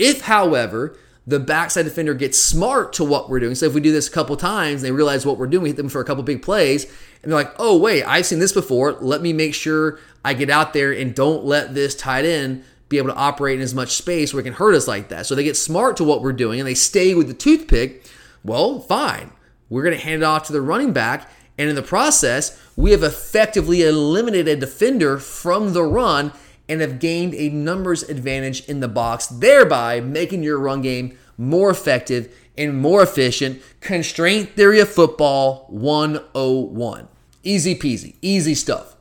[0.00, 3.54] If, however, the backside defender gets smart to what we're doing.
[3.54, 5.76] So if we do this a couple times, they realize what we're doing, we hit
[5.76, 6.86] them for a couple big plays,
[7.22, 8.92] and they're like, oh, wait, I've seen this before.
[8.92, 12.98] Let me make sure I get out there and don't let this tight end be
[12.98, 15.26] able to operate in as much space where it can hurt us like that.
[15.26, 18.04] So they get smart to what we're doing and they stay with the toothpick.
[18.42, 19.30] Well, fine.
[19.68, 21.30] We're going to hand it off to the running back.
[21.56, 26.32] And in the process, we have effectively eliminated a defender from the run
[26.70, 31.68] and have gained a numbers advantage in the box, thereby making your run game more
[31.68, 33.60] effective and more efficient.
[33.80, 37.08] Constraint theory of football 101.
[37.42, 38.94] Easy peasy, easy stuff.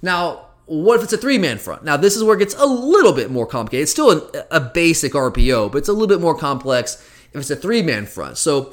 [0.00, 1.82] Now, what if it's a three man front?
[1.82, 3.82] Now, this is where it gets a little bit more complicated.
[3.82, 7.56] It's still a, basic RPO, but it's a little bit more complex if it's a
[7.56, 8.38] three man front.
[8.38, 8.72] So,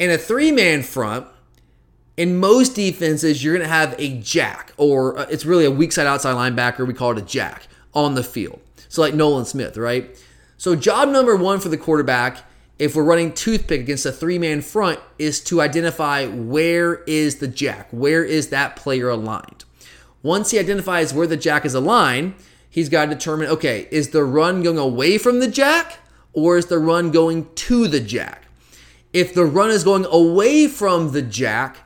[0.00, 1.28] in a three man front,
[2.16, 5.92] in most defenses, you're going to have a jack, or uh, it's really a weak
[5.92, 6.84] side outside linebacker.
[6.84, 8.60] We call it a jack on the field.
[8.88, 10.16] So, like Nolan Smith, right?
[10.58, 12.44] So, job number one for the quarterback,
[12.78, 17.48] if we're running toothpick against a three man front, is to identify where is the
[17.48, 17.88] jack?
[17.90, 19.64] Where is that player aligned?
[20.22, 22.34] Once he identifies where the jack is aligned,
[22.68, 25.98] he's got to determine okay, is the run going away from the jack
[26.32, 28.46] or is the run going to the jack?
[29.12, 31.76] If the run is going away from the jack,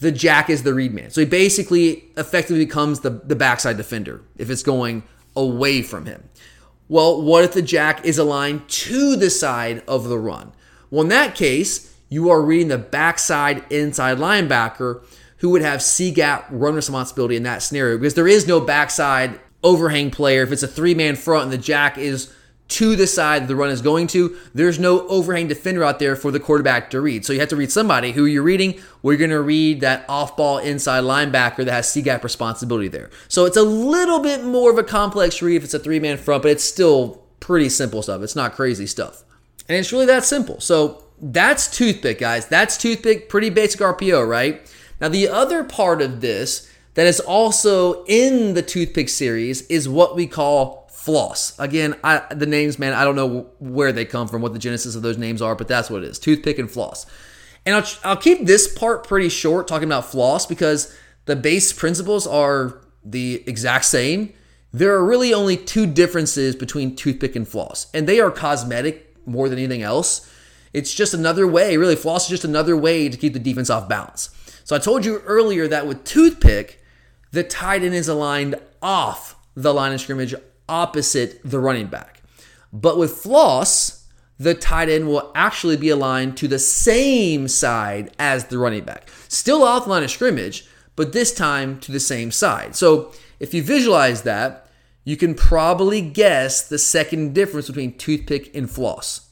[0.00, 1.10] the jack is the read man.
[1.10, 5.04] So he basically effectively becomes the, the backside defender if it's going
[5.36, 6.28] away from him.
[6.88, 10.52] Well, what if the jack is aligned to the side of the run?
[10.90, 15.02] Well, in that case, you are reading the backside inside linebacker
[15.38, 19.40] who would have C gap run responsibility in that scenario because there is no backside
[19.64, 20.42] overhang player.
[20.42, 22.32] If it's a three man front and the jack is
[22.68, 26.30] to the side the run is going to, there's no overhang defender out there for
[26.30, 27.24] the quarterback to read.
[27.24, 28.80] So you have to read somebody who you're reading.
[29.02, 33.10] We're going to read that off ball inside linebacker that has C gap responsibility there.
[33.28, 36.16] So it's a little bit more of a complex read if it's a three man
[36.16, 38.22] front, but it's still pretty simple stuff.
[38.22, 39.22] It's not crazy stuff.
[39.68, 40.60] And it's really that simple.
[40.60, 42.46] So that's toothpick, guys.
[42.46, 44.60] That's toothpick, pretty basic RPO, right?
[45.00, 50.14] Now, the other part of this that is also in the toothpick series is what
[50.14, 51.58] we call floss.
[51.58, 54.94] Again, I, the names, man, I don't know where they come from, what the genesis
[54.94, 57.06] of those names are, but that's what it is toothpick and floss.
[57.66, 62.24] And I'll, I'll keep this part pretty short talking about floss because the base principles
[62.24, 64.32] are the exact same.
[64.72, 69.48] There are really only two differences between toothpick and floss, and they are cosmetic more
[69.48, 70.30] than anything else.
[70.72, 73.88] It's just another way, really, floss is just another way to keep the defense off
[73.88, 74.30] balance.
[74.62, 76.80] So I told you earlier that with toothpick,
[77.32, 80.34] the tight end is aligned off the line of scrimmage
[80.72, 82.22] opposite the running back.
[82.72, 84.08] But with floss,
[84.38, 89.10] the tight end will actually be aligned to the same side as the running back.
[89.28, 92.74] Still off the line of scrimmage, but this time to the same side.
[92.74, 94.66] So if you visualize that,
[95.04, 99.28] you can probably guess the second difference between toothpick and floss.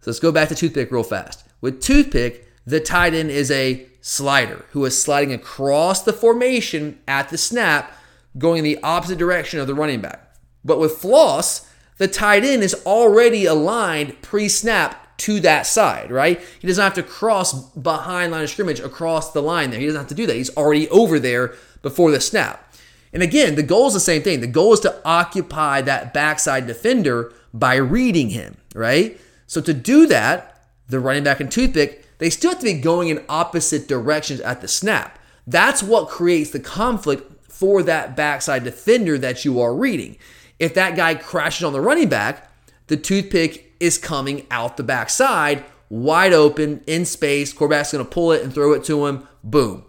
[0.00, 1.44] So let's go back to toothpick real fast.
[1.60, 7.30] With toothpick, the tight end is a slider who is sliding across the formation at
[7.30, 7.92] the snap,
[8.36, 10.29] going in the opposite direction of the running back.
[10.64, 11.68] But with floss,
[11.98, 16.40] the tight end is already aligned pre snap to that side, right?
[16.60, 19.78] He doesn't have to cross behind line of scrimmage across the line there.
[19.78, 20.36] He doesn't have to do that.
[20.36, 22.74] He's already over there before the snap.
[23.12, 24.40] And again, the goal is the same thing.
[24.40, 29.20] The goal is to occupy that backside defender by reading him, right?
[29.46, 33.08] So to do that, the running back and toothpick, they still have to be going
[33.08, 35.18] in opposite directions at the snap.
[35.46, 40.16] That's what creates the conflict for that backside defender that you are reading.
[40.60, 42.48] If that guy crashes on the running back,
[42.86, 47.52] the toothpick is coming out the backside, wide open, in space.
[47.52, 49.26] Quarterback's going to pull it and throw it to him.
[49.42, 49.84] Boom.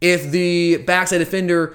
[0.00, 1.74] If the backside defender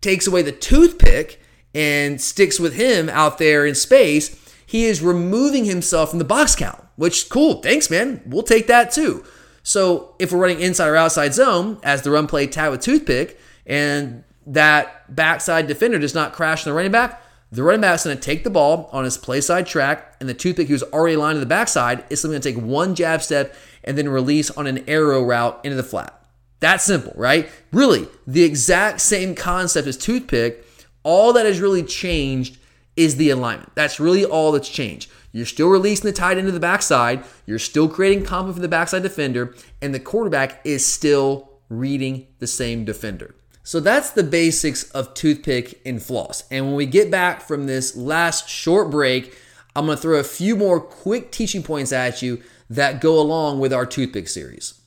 [0.00, 1.40] takes away the toothpick
[1.74, 6.54] and sticks with him out there in space, he is removing himself from the box
[6.54, 7.60] count, which is cool.
[7.60, 8.22] Thanks, man.
[8.24, 9.24] We'll take that too.
[9.62, 13.38] So if we're running inside or outside zone as the run play tag with toothpick,
[13.66, 18.16] and that backside defender does not crash on the running back, the running back's going
[18.16, 21.36] to take the ball on his play side track, and the toothpick who's already aligned
[21.36, 24.88] to the backside is going to take one jab step and then release on an
[24.88, 26.16] arrow route into the flat.
[26.60, 27.48] That simple, right?
[27.72, 30.64] Really, the exact same concept as toothpick.
[31.02, 32.58] All that has really changed
[32.96, 33.74] is the alignment.
[33.74, 35.10] That's really all that's changed.
[35.32, 37.24] You're still releasing the tight end to the backside.
[37.46, 42.46] You're still creating conflict for the backside defender, and the quarterback is still reading the
[42.46, 43.34] same defender.
[43.62, 46.44] So that's the basics of toothpick and floss.
[46.50, 49.36] And when we get back from this last short break,
[49.76, 53.60] I'm going to throw a few more quick teaching points at you that go along
[53.60, 54.80] with our toothpick series.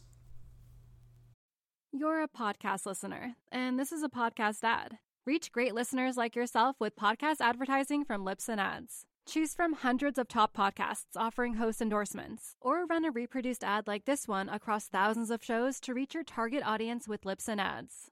[1.92, 4.98] You're a podcast listener, and this is a podcast ad.
[5.26, 9.06] Reach great listeners like yourself with podcast advertising from Libsyn Ads.
[9.26, 14.04] Choose from hundreds of top podcasts offering host endorsements, or run a reproduced ad like
[14.04, 18.12] this one across thousands of shows to reach your target audience with Libsyn Ads.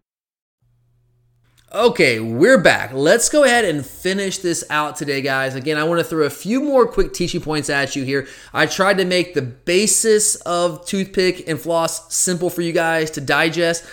[1.73, 2.91] Okay, we're back.
[2.91, 5.55] Let's go ahead and finish this out today, guys.
[5.55, 8.27] Again, I want to throw a few more quick teaching points at you here.
[8.53, 13.21] I tried to make the basis of toothpick and floss simple for you guys to
[13.21, 13.85] digest.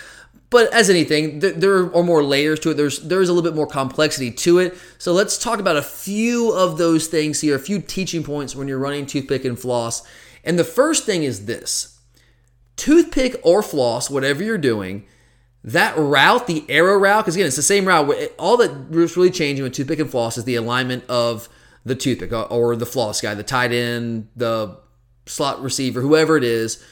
[0.49, 2.73] But as anything, there are more layers to it.
[2.73, 4.77] There's there's a little bit more complexity to it.
[4.97, 8.67] So let's talk about a few of those things here, a few teaching points when
[8.67, 10.05] you're running toothpick and floss.
[10.43, 11.97] And the first thing is this:
[12.75, 15.05] toothpick or floss, whatever you're doing,
[15.63, 18.09] that route, the arrow route, because again, it's the same route.
[18.37, 21.49] All that was really changing with toothpick and floss is the alignment of
[21.85, 24.77] the toothpick uh, or the floss guy, the tight end, the
[25.25, 26.83] slot receiver, whoever it is.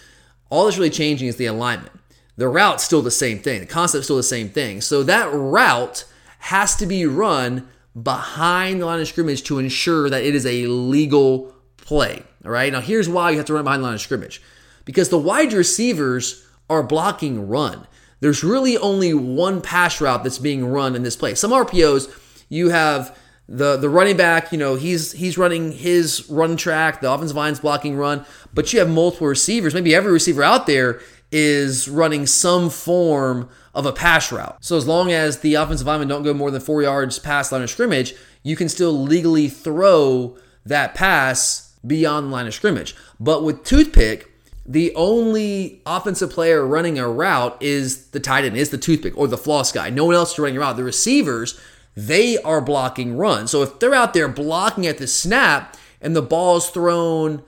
[0.49, 1.91] All that's really changing is the alignment.
[2.36, 3.61] The route's still the same thing.
[3.61, 4.82] The concept's still the same thing.
[4.82, 6.05] So that route
[6.39, 7.68] has to be run
[8.01, 12.24] behind the line of scrimmage to ensure that it is a legal play.
[12.45, 12.72] All right.
[12.72, 14.41] Now, here's why you have to run behind the line of scrimmage
[14.86, 17.88] because the wide receivers are blocking run.
[18.20, 21.36] There's really only one pass route that's being run in this play.
[21.36, 22.09] Some RPOs,
[22.49, 27.11] you have the the running back, you know, he's he's running his run track, the
[27.11, 29.74] offensive line's blocking run, but you have multiple receivers.
[29.74, 30.99] Maybe every receiver out there
[31.32, 34.57] is running some form of a pass route.
[34.61, 37.61] So as long as the offensive linemen don't go more than four yards past line
[37.61, 42.95] of scrimmage, you can still legally throw that pass beyond line of scrimmage.
[43.20, 44.32] But with toothpick,
[44.68, 49.28] the only offensive player running a route is the tight end, is the toothpick or
[49.28, 49.89] the floss guy.
[49.89, 50.76] No one else is running a route.
[50.76, 51.59] The receivers,
[51.95, 53.51] they are blocking runs.
[53.51, 57.43] So if they're out there blocking at the snap and the ball is thrown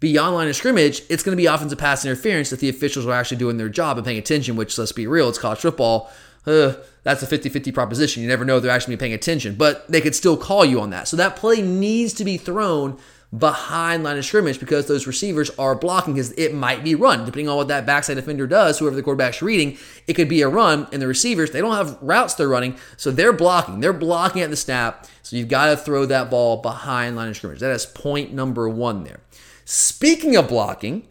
[0.00, 3.12] beyond line of scrimmage, it's going to be offensive pass interference if the officials are
[3.12, 6.10] actually doing their job and paying attention, which let's be real, it's college football.
[6.44, 8.22] Uh, that's a 50 50 proposition.
[8.22, 11.06] You never know they're actually paying attention, but they could still call you on that.
[11.06, 12.98] So that play needs to be thrown
[13.38, 17.24] behind line of scrimmage because those receivers are blocking because it might be run.
[17.24, 19.76] Depending on what that backside defender does, whoever the quarterback's reading,
[20.06, 20.86] it could be a run.
[20.92, 23.80] And the receivers, they don't have routes they're running, so they're blocking.
[23.80, 25.06] They're blocking at the snap.
[25.22, 27.60] So you've got to throw that ball behind line of scrimmage.
[27.60, 29.20] That is point number one there.
[29.64, 31.08] Speaking of blocking,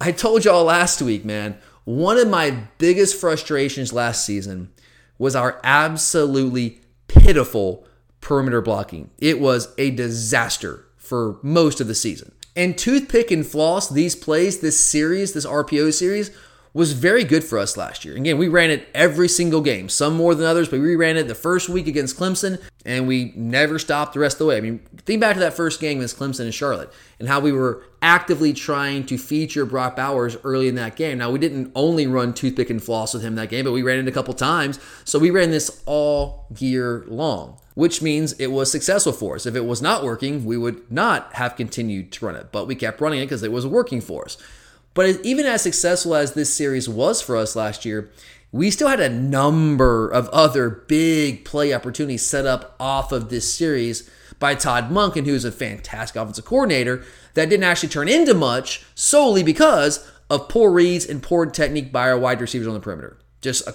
[0.00, 4.72] I told y'all last week, man, one of my biggest frustrations last season
[5.16, 7.86] was our absolutely pitiful
[8.20, 9.10] perimeter blocking.
[9.18, 12.32] It was a disaster for most of the season.
[12.56, 16.30] And toothpick and floss, these plays, this series, this RPO series,
[16.74, 18.16] was very good for us last year.
[18.16, 21.28] Again, we ran it every single game, some more than others, but we ran it
[21.28, 24.56] the first week against Clemson, and we never stopped the rest of the way.
[24.56, 27.52] I mean, think back to that first game against Clemson and Charlotte, and how we
[27.52, 31.18] were actively trying to feature Brock Bowers early in that game.
[31.18, 33.98] Now, we didn't only run toothpick and floss with him that game, but we ran
[33.98, 34.80] it a couple times.
[35.04, 39.46] So we ran this all year long which means it was successful for us.
[39.46, 42.74] If it was not working, we would not have continued to run it, but we
[42.74, 44.36] kept running it because it was working for us.
[44.94, 48.10] But even as successful as this series was for us last year,
[48.50, 53.52] we still had a number of other big play opportunities set up off of this
[53.52, 58.84] series by Todd Monken, who's a fantastic offensive coordinator, that didn't actually turn into much
[58.94, 63.18] solely because of poor reads and poor technique by our wide receivers on the perimeter.
[63.40, 63.74] Just a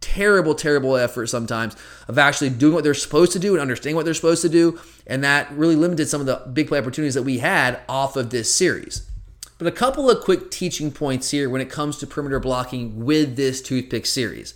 [0.00, 1.76] terrible, terrible effort sometimes
[2.08, 4.80] of actually doing what they're supposed to do and understanding what they're supposed to do.
[5.06, 8.30] And that really limited some of the big play opportunities that we had off of
[8.30, 9.09] this series.
[9.60, 13.36] But a couple of quick teaching points here when it comes to perimeter blocking with
[13.36, 14.54] this toothpick series.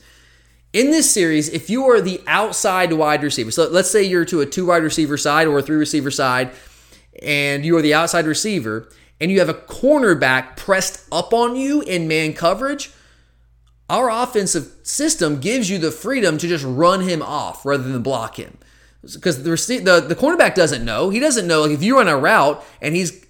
[0.73, 4.41] In this series, if you are the outside wide receiver, so let's say you're to
[4.41, 6.53] a two wide receiver side or a three receiver side,
[7.23, 8.89] and you are the outside receiver,
[9.21, 12.91] and you have a cornerback pressed up on you in man coverage,
[13.91, 18.39] our offensive system gives you the freedom to just run him off rather than block
[18.39, 18.57] him.
[19.03, 21.11] Because the, the the cornerback doesn't know.
[21.11, 21.61] He doesn't know.
[21.61, 23.24] Like if you run a route and he's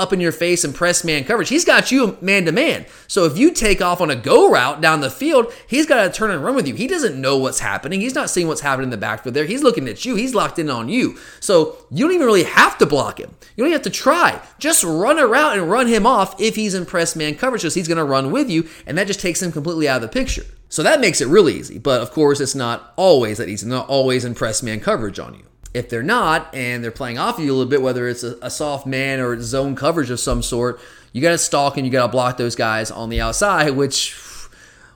[0.00, 1.50] up in your face and press man coverage.
[1.50, 2.86] He's got you man to man.
[3.06, 6.10] So if you take off on a go route down the field, he's got to
[6.10, 6.74] turn and run with you.
[6.74, 8.00] He doesn't know what's happening.
[8.00, 9.44] He's not seeing what's happening in the backfield there.
[9.44, 10.16] He's looking at you.
[10.16, 11.18] He's locked in on you.
[11.38, 13.34] So you don't even really have to block him.
[13.56, 14.40] You don't have to try.
[14.58, 17.74] Just run a route and run him off if he's in press man coverage because
[17.74, 20.08] he's going to run with you, and that just takes him completely out of the
[20.08, 20.44] picture.
[20.70, 21.78] So that makes it really easy.
[21.78, 23.66] But of course, it's not always that easy.
[23.66, 25.42] Not always in press man coverage on you.
[25.72, 28.50] If they're not, and they're playing off you a little bit, whether it's a, a
[28.50, 30.80] soft man or zone coverage of some sort,
[31.12, 34.16] you got to stalk and you got to block those guys on the outside, which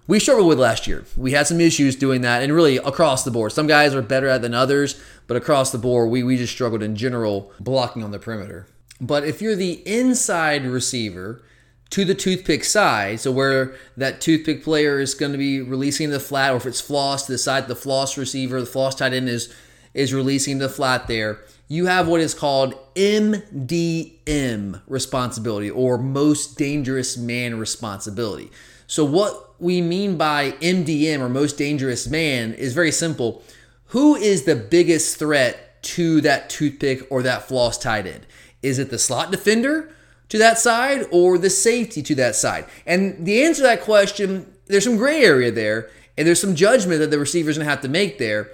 [0.06, 1.04] we struggled with last year.
[1.16, 3.52] We had some issues doing that, and really across the board.
[3.52, 6.82] Some guys are better at than others, but across the board, we, we just struggled
[6.82, 8.66] in general blocking on the perimeter.
[9.00, 11.42] But if you're the inside receiver
[11.90, 16.20] to the toothpick side, so where that toothpick player is going to be releasing the
[16.20, 19.28] flat, or if it's floss to the side, the floss receiver, the floss tight end
[19.28, 19.54] is
[19.94, 27.16] is releasing the flat there, you have what is called MDM responsibility or most dangerous
[27.16, 28.50] man responsibility.
[28.86, 33.42] So, what we mean by MDM or most dangerous man is very simple.
[33.88, 38.26] Who is the biggest threat to that toothpick or that floss tight end?
[38.62, 39.90] Is it the slot defender
[40.28, 42.66] to that side or the safety to that side?
[42.86, 47.00] And the answer to that question, there's some gray area there, and there's some judgment
[47.00, 48.50] that the receiver's gonna have to make there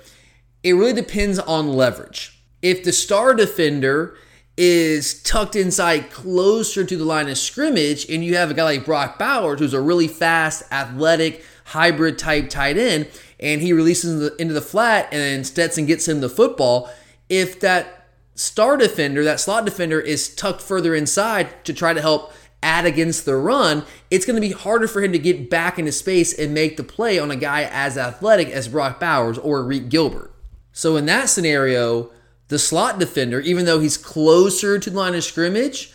[0.62, 2.42] it really depends on leverage.
[2.62, 4.16] If the star defender
[4.56, 8.84] is tucked inside closer to the line of scrimmage, and you have a guy like
[8.84, 13.08] Brock Bowers, who's a really fast, athletic, hybrid type tight end,
[13.38, 16.90] and he releases into the flat, and Stetson gets him the football.
[17.30, 22.32] If that star defender, that slot defender, is tucked further inside to try to help
[22.62, 25.92] add against the run, it's going to be harder for him to get back into
[25.92, 29.88] space and make the play on a guy as athletic as Brock Bowers or Reek
[29.88, 30.30] Gilbert.
[30.72, 32.10] So in that scenario,
[32.48, 35.92] the slot defender, even though he's closer to the line of scrimmage,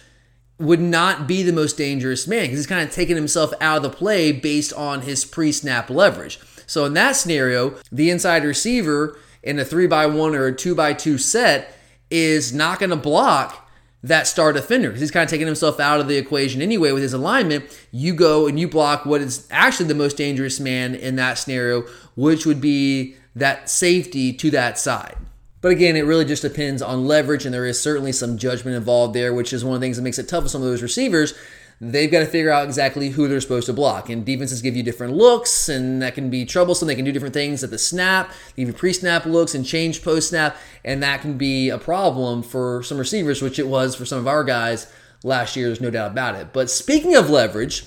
[0.58, 3.84] would not be the most dangerous man because he's kind of taking himself out of
[3.84, 6.40] the play based on his pre snap leverage.
[6.66, 10.74] So in that scenario, the inside receiver in a three by one or a two
[10.74, 11.74] by two set
[12.10, 13.70] is not going to block
[14.02, 17.02] that star defender because he's kind of taking himself out of the equation anyway with
[17.02, 17.66] his alignment.
[17.92, 21.82] You go and you block what is actually the most dangerous man in that scenario,
[22.16, 25.18] which would be that safety to that side.
[25.62, 29.16] But again, it really just depends on leverage, and there is certainly some judgment involved
[29.16, 30.84] there, which is one of the things that makes it tough with some of those
[30.84, 31.34] receivers.
[31.82, 34.10] They've got to figure out exactly who they're supposed to block.
[34.10, 36.88] And defenses give you different looks, and that can be troublesome.
[36.88, 40.30] They can do different things at the snap, even pre snap looks, and change post
[40.30, 40.56] snap.
[40.86, 44.28] And that can be a problem for some receivers, which it was for some of
[44.28, 44.92] our guys
[45.24, 45.68] last year.
[45.68, 46.54] There's no doubt about it.
[46.54, 47.86] But speaking of leverage,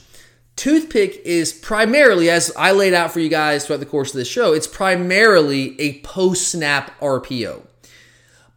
[0.58, 4.26] Toothpick is primarily, as I laid out for you guys throughout the course of this
[4.26, 7.62] show, it's primarily a post snap RPO.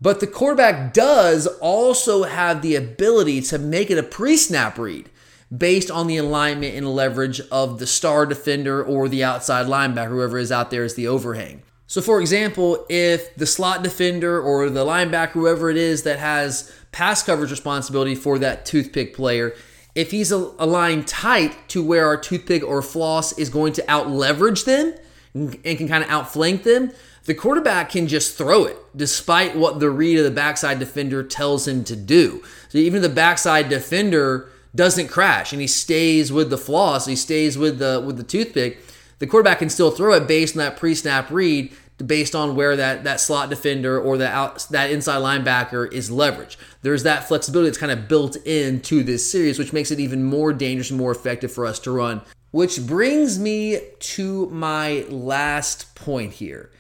[0.02, 5.12] But the quarterback does also have the ability to make it a pre snap read
[5.56, 10.39] based on the alignment and leverage of the star defender or the outside linebacker, whoever
[10.39, 11.62] is out there as the overhang.
[11.86, 16.74] So, for example, if the slot defender or the linebacker, whoever it is that has
[16.91, 19.54] pass coverage responsibility for that toothpick player,
[19.96, 24.64] if he's aligned tight to where our toothpick or floss is going to out leverage
[24.64, 24.94] them
[25.34, 26.92] and can kind of outflank them,
[27.26, 31.68] the quarterback can just throw it despite what the read of the backside defender tells
[31.68, 32.44] him to do.
[32.70, 37.16] So even if the backside defender doesn't crash and he stays with the floss, he
[37.16, 38.80] stays with the with the toothpick,
[39.20, 41.72] the quarterback can still throw it based on that pre-snap read
[42.06, 46.58] based on where that, that slot defender or that out, that inside linebacker is leveraged.
[46.82, 50.54] There's that flexibility that's kind of built into this series, which makes it even more
[50.54, 52.22] dangerous and more effective for us to run.
[52.52, 56.72] Which brings me to my last point here.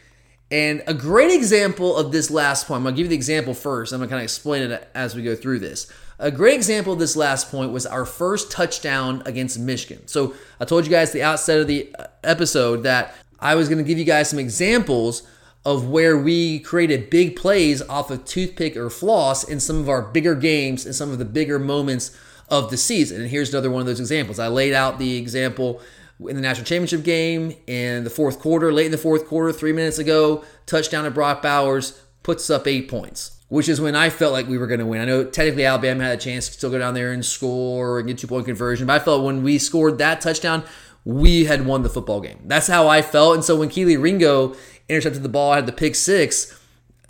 [0.51, 3.93] And a great example of this last point, I'm gonna give you the example first.
[3.93, 5.89] I'm gonna kind of explain it as we go through this.
[6.19, 10.07] A great example of this last point was our first touchdown against Michigan.
[10.07, 13.83] So I told you guys the outset of the uh, episode that I was gonna
[13.83, 15.23] give you guys some examples
[15.65, 20.01] of where we created big plays off of toothpick or floss in some of our
[20.01, 22.17] bigger games and some of the bigger moments
[22.49, 23.21] of the season.
[23.21, 24.39] And here's another one of those examples.
[24.39, 25.81] I laid out the example
[26.19, 29.73] in the national championship game in the fourth quarter, late in the fourth quarter, three
[29.73, 34.33] minutes ago, touchdown to Brock Bowers puts up eight points, which is when I felt
[34.33, 35.01] like we were going to win.
[35.01, 38.07] I know technically Alabama had a chance to still go down there and score and
[38.07, 40.63] get two point conversion, but I felt when we scored that touchdown,
[41.03, 42.39] we had won the football game.
[42.45, 43.35] That's how I felt.
[43.35, 44.55] And so when Kelee Ringo
[44.87, 46.57] intercepted the ball, I had the pick six,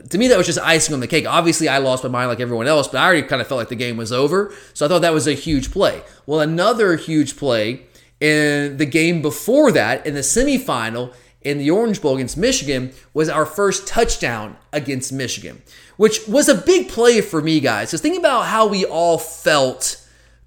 [0.09, 1.27] to me, that was just icing on the cake.
[1.27, 3.69] Obviously, I lost my mind like everyone else, but I already kind of felt like
[3.69, 4.53] the game was over.
[4.73, 6.01] So I thought that was a huge play.
[6.25, 7.83] Well, another huge play
[8.19, 13.29] in the game before that, in the semifinal in the Orange Bowl against Michigan, was
[13.29, 15.61] our first touchdown against Michigan,
[15.97, 17.89] which was a big play for me, guys.
[17.89, 20.00] Because think about how we all felt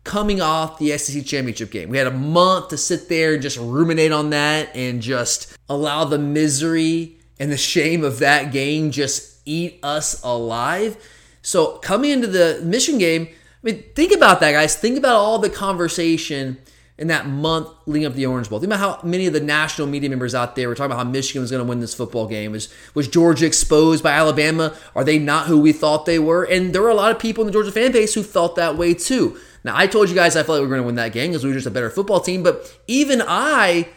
[0.04, 1.88] coming off the SEC championship game.
[1.88, 6.04] We had a month to sit there and just ruminate on that and just allow
[6.04, 10.96] the misery and the shame of that game just eat us alive.
[11.42, 14.76] So coming into the Michigan game, I mean, think about that, guys.
[14.76, 16.58] Think about all the conversation
[16.96, 18.60] in that month leading up to the Orange Bowl.
[18.60, 21.10] Think about how many of the national media members out there were talking about how
[21.10, 22.52] Michigan was going to win this football game.
[22.52, 24.76] Was, was Georgia exposed by Alabama?
[24.94, 26.44] Are they not who we thought they were?
[26.44, 28.76] And there were a lot of people in the Georgia fan base who felt that
[28.76, 29.38] way too.
[29.64, 31.30] Now, I told you guys I felt like we were going to win that game
[31.30, 33.88] because we were just a better football team, but even I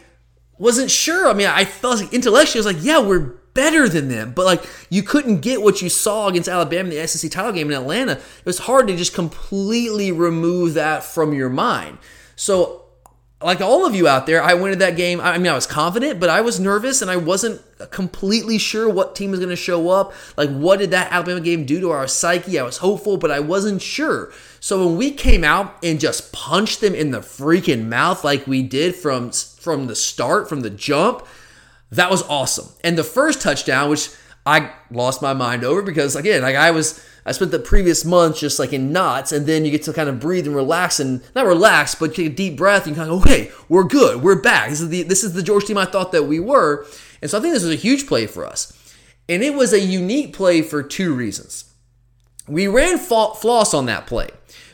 [0.58, 1.28] wasn't sure.
[1.28, 4.32] I mean, I felt like intellectually, I was like, yeah, we're better than them.
[4.34, 7.70] But like you couldn't get what you saw against Alabama in the SEC title game
[7.70, 8.12] in Atlanta.
[8.12, 11.98] It was hard to just completely remove that from your mind.
[12.36, 12.77] So
[13.40, 15.20] like all of you out there, I went to that game.
[15.20, 17.60] I mean, I was confident, but I was nervous and I wasn't
[17.90, 20.12] completely sure what team was going to show up.
[20.36, 22.58] Like, what did that Alabama game do to our psyche?
[22.58, 24.32] I was hopeful, but I wasn't sure.
[24.58, 28.62] So when we came out and just punched them in the freaking mouth like we
[28.64, 31.24] did from from the start, from the jump,
[31.92, 32.70] that was awesome.
[32.82, 34.10] And the first touchdown, which
[34.44, 38.38] I lost my mind over because again, like I was I spent the previous month
[38.38, 41.20] just like in knots, and then you get to kind of breathe and relax and
[41.34, 44.40] not relax, but take a deep breath and kind of go, okay, we're good, we're
[44.40, 44.70] back.
[44.70, 46.86] This is the this is the Georgia team I thought that we were,
[47.20, 48.72] and so I think this was a huge play for us,
[49.28, 51.66] and it was a unique play for two reasons.
[52.48, 54.30] We ran floss on that play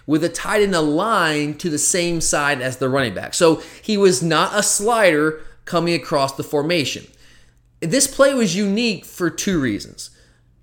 [0.07, 3.97] with a tight end aligned to the same side as the running back, so he
[3.97, 7.05] was not a slider coming across the formation.
[7.81, 10.11] This play was unique for two reasons.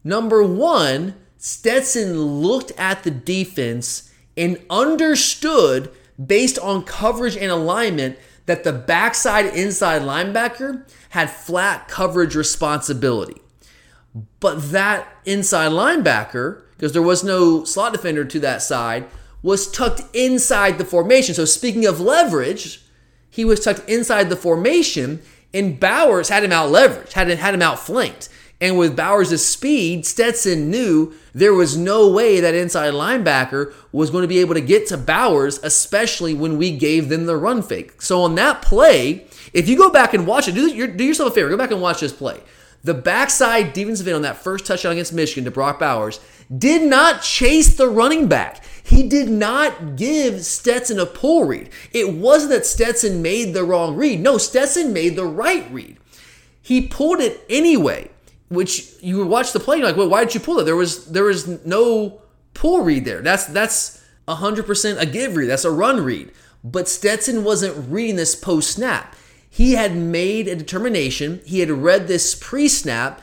[0.05, 5.89] Number one, Stetson looked at the defense and understood,
[6.23, 13.41] based on coverage and alignment, that the backside inside linebacker had flat coverage responsibility.
[14.39, 19.07] But that inside linebacker, because there was no slot defender to that side,
[19.41, 21.33] was tucked inside the formation.
[21.33, 22.83] So speaking of leverage,
[23.31, 25.23] he was tucked inside the formation,
[25.55, 28.29] and Bowers had him out leveraged, had had him outflanked.
[28.61, 34.21] And with Bowers' speed, Stetson knew there was no way that inside linebacker was going
[34.21, 38.01] to be able to get to Bowers, especially when we gave them the run fake.
[38.03, 41.35] So on that play, if you go back and watch it, do, do yourself a
[41.35, 42.39] favor, go back and watch this play.
[42.83, 46.19] The backside defensive end on that first touchdown against Michigan to Brock Bowers
[46.55, 48.63] did not chase the running back.
[48.83, 51.69] He did not give Stetson a pull read.
[51.93, 54.19] It wasn't that Stetson made the wrong read.
[54.19, 55.97] No, Stetson made the right read.
[56.61, 58.09] He pulled it anyway,
[58.51, 59.77] which you watch the play.
[59.77, 60.65] You're like, well, why did you pull it?
[60.65, 62.21] There was there was no
[62.53, 63.21] pull read there.
[63.21, 65.47] That's that's 100% a give read.
[65.47, 66.31] That's a run read.
[66.63, 69.15] But Stetson wasn't reading this post snap.
[69.49, 71.41] He had made a determination.
[71.45, 73.21] He had read this pre snap,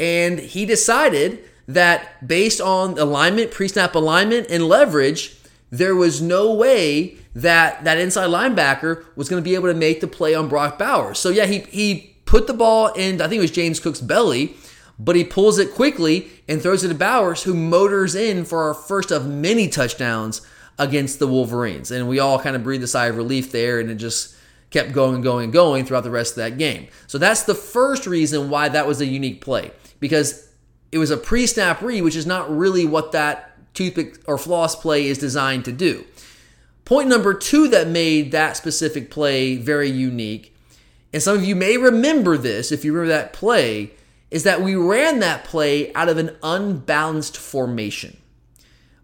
[0.00, 5.36] and he decided that based on alignment, pre snap alignment, and leverage,
[5.70, 10.00] there was no way that that inside linebacker was going to be able to make
[10.00, 11.18] the play on Brock Bowers.
[11.18, 14.56] So, yeah, he, he put the ball in, I think it was James Cook's belly,
[15.04, 18.74] but he pulls it quickly and throws it to Bowers, who motors in for our
[18.74, 20.42] first of many touchdowns
[20.78, 21.90] against the Wolverines.
[21.90, 24.36] And we all kind of breathed a sigh of relief there, and it just
[24.70, 26.88] kept going and going and going throughout the rest of that game.
[27.06, 30.48] So that's the first reason why that was a unique play because
[30.90, 34.76] it was a pre snap read, which is not really what that toothpick or floss
[34.76, 36.04] play is designed to do.
[36.84, 40.54] Point number two that made that specific play very unique,
[41.12, 43.92] and some of you may remember this if you remember that play,
[44.32, 48.16] is that we ran that play out of an unbalanced formation.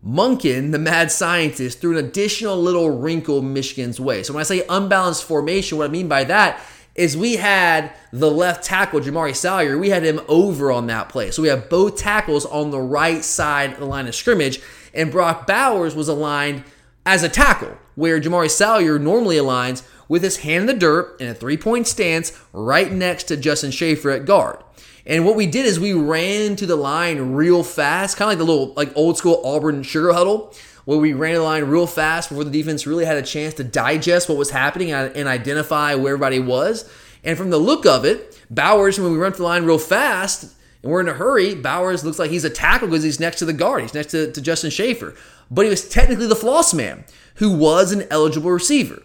[0.05, 4.23] Monken, the mad scientist, threw an additional little wrinkle Michigan's way.
[4.23, 6.59] So when I say unbalanced formation, what I mean by that
[6.95, 11.31] is we had the left tackle, Jamari Salyer, we had him over on that play.
[11.31, 14.63] So we have both tackles on the right side of the line of scrimmage,
[14.95, 16.65] and Brock Bowers was aligned
[17.05, 21.29] as a tackle, where Jamari Salyer normally aligns with his hand in the dirt in
[21.29, 24.65] a three point stance right next to Justin Shaffer at guard.
[25.09, 28.47] And what we did is we ran to the line real fast, kind of like
[28.47, 30.55] the little like old school Auburn sugar huddle,
[30.85, 33.65] where we ran the line real fast before the defense really had a chance to
[33.65, 36.89] digest what was happening and identify where everybody was.
[37.25, 40.55] And from the look of it, Bowers, when we run to the line real fast
[40.83, 43.47] and we're in a hurry, Bowers looks like he's a tackle because he's next to
[43.47, 43.81] the guard.
[43.81, 45.15] He's next to, to Justin Shaffer.
[45.51, 47.05] But he was technically the floss man
[47.37, 49.03] who was an eligible receiver.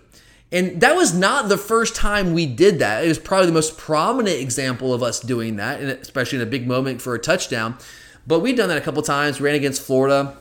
[0.53, 3.03] And that was not the first time we did that.
[3.03, 6.49] It was probably the most prominent example of us doing that, and especially in a
[6.49, 7.75] big moment for a touchdown.
[8.27, 9.41] But we've done that a couple times.
[9.41, 10.37] Ran against Florida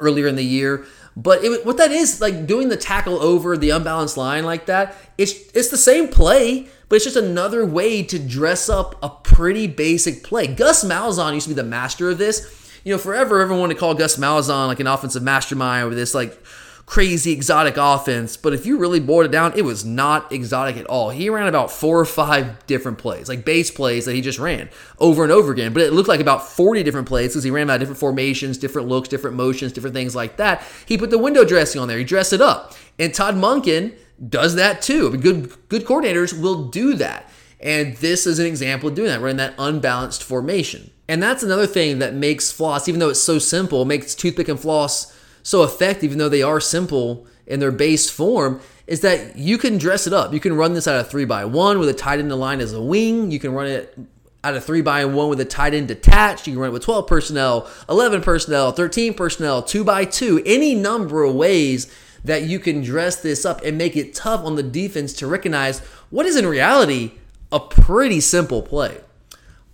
[0.00, 0.84] earlier in the year.
[1.16, 4.94] But it, what that is, like doing the tackle over the unbalanced line like that,
[5.16, 9.66] it's it's the same play, but it's just another way to dress up a pretty
[9.66, 10.46] basic play.
[10.46, 12.54] Gus Malzahn used to be the master of this.
[12.84, 16.40] You know, forever everyone to call Gus Malzahn like an offensive mastermind with this like
[16.88, 20.86] crazy exotic offense, but if you really boiled it down, it was not exotic at
[20.86, 21.10] all.
[21.10, 24.70] He ran about four or five different plays, like base plays that he just ran
[24.98, 25.74] over and over again.
[25.74, 28.88] But it looked like about 40 different plays because he ran about different formations, different
[28.88, 30.62] looks, different motions, different things like that.
[30.86, 32.74] He put the window dressing on there, he dressed it up.
[32.98, 33.94] And Todd Monken
[34.26, 35.14] does that too.
[35.18, 37.28] Good, good coordinators will do that.
[37.60, 40.90] And this is an example of doing that, running that unbalanced formation.
[41.06, 44.58] And that's another thing that makes floss, even though it's so simple, makes toothpick and
[44.58, 49.58] floss so effective, even though they are simple in their base form, is that you
[49.58, 50.32] can dress it up.
[50.32, 52.72] You can run this out of three by one with a tight end line as
[52.72, 53.30] a wing.
[53.30, 53.98] You can run it
[54.44, 56.46] out of three by one with a tight end detached.
[56.46, 60.74] You can run it with 12 personnel, 11 personnel, 13 personnel, two by two, any
[60.74, 61.92] number of ways
[62.24, 65.80] that you can dress this up and make it tough on the defense to recognize
[66.10, 67.12] what is in reality
[67.52, 68.98] a pretty simple play.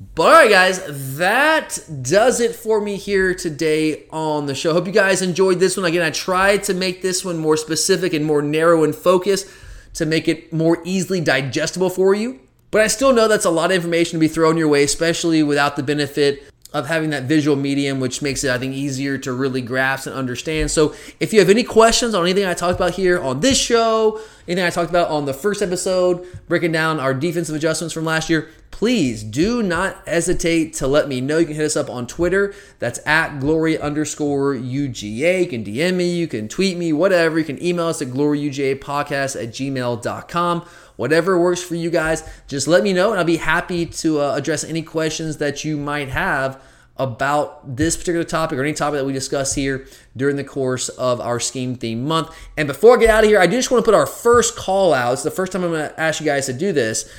[0.00, 4.72] But all right, guys, that does it for me here today on the show.
[4.72, 5.86] Hope you guys enjoyed this one.
[5.86, 9.50] Again, I tried to make this one more specific and more narrow and focus
[9.94, 12.40] to make it more easily digestible for you.
[12.72, 15.44] But I still know that's a lot of information to be thrown your way, especially
[15.44, 16.42] without the benefit
[16.72, 20.16] of having that visual medium, which makes it, I think, easier to really grasp and
[20.16, 20.72] understand.
[20.72, 24.20] So, if you have any questions on anything I talked about here on this show,
[24.46, 28.28] anything I talked about on the first episode, breaking down our defensive adjustments from last
[28.28, 31.38] year, please do not hesitate to let me know.
[31.38, 32.54] You can hit us up on Twitter.
[32.78, 35.40] That's at glory underscore UGA.
[35.44, 37.38] You can DM me, you can tweet me, whatever.
[37.38, 40.60] You can email us at gloryugapodcast at gmail.com.
[40.96, 44.34] Whatever works for you guys, just let me know and I'll be happy to uh,
[44.34, 46.62] address any questions that you might have
[46.96, 49.86] about this particular topic or any topic that we discuss here
[50.16, 52.30] during the course of our scheme theme month.
[52.56, 54.56] And before I get out of here, I do just want to put our first
[54.56, 55.14] call out.
[55.14, 57.10] It's the first time I'm going to ask you guys to do this.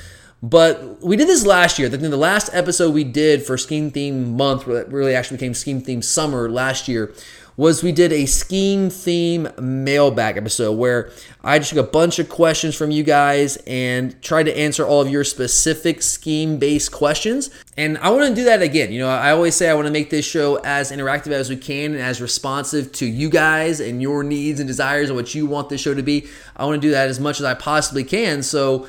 [0.42, 1.88] But we did this last year.
[1.88, 5.80] I think the last episode we did for Scheme Theme Month, really actually became Scheme
[5.80, 7.14] Theme Summer last year,
[7.56, 11.10] was we did a scheme theme mailbag episode where
[11.42, 15.00] I just took a bunch of questions from you guys and tried to answer all
[15.00, 17.50] of your specific scheme based questions.
[17.76, 18.92] And I want to do that again.
[18.92, 21.56] You know, I always say I want to make this show as interactive as we
[21.56, 25.46] can and as responsive to you guys and your needs and desires and what you
[25.46, 26.26] want this show to be.
[26.56, 28.42] I want to do that as much as I possibly can.
[28.42, 28.86] So,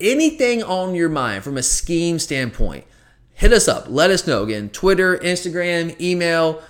[0.00, 2.84] anything on your mind from a scheme standpoint,
[3.32, 3.86] hit us up.
[3.88, 4.42] Let us know.
[4.44, 6.62] Again, Twitter, Instagram, email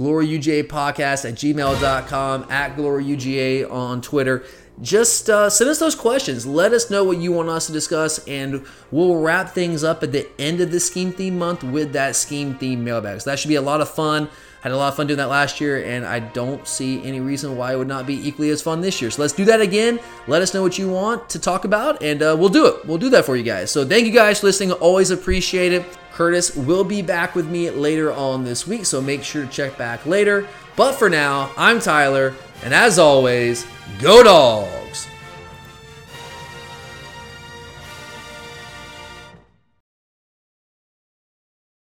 [0.00, 4.42] gloryuga podcast at gmail.com, at gloryuga on Twitter.
[4.80, 6.46] Just uh, send us those questions.
[6.46, 10.12] Let us know what you want us to discuss, and we'll wrap things up at
[10.12, 13.20] the end of the scheme theme month with that scheme theme mailbag.
[13.20, 14.30] So that should be a lot of fun.
[14.62, 17.58] Had a lot of fun doing that last year, and I don't see any reason
[17.58, 19.10] why it would not be equally as fun this year.
[19.10, 20.00] So let's do that again.
[20.26, 22.86] Let us know what you want to talk about, and uh, we'll do it.
[22.86, 23.70] We'll do that for you guys.
[23.70, 24.72] So thank you guys for listening.
[24.72, 25.84] Always appreciate it.
[26.20, 29.78] Curtis will be back with me later on this week, so make sure to check
[29.78, 30.46] back later.
[30.76, 33.66] But for now, I'm Tyler, and as always,
[34.02, 35.06] go dogs!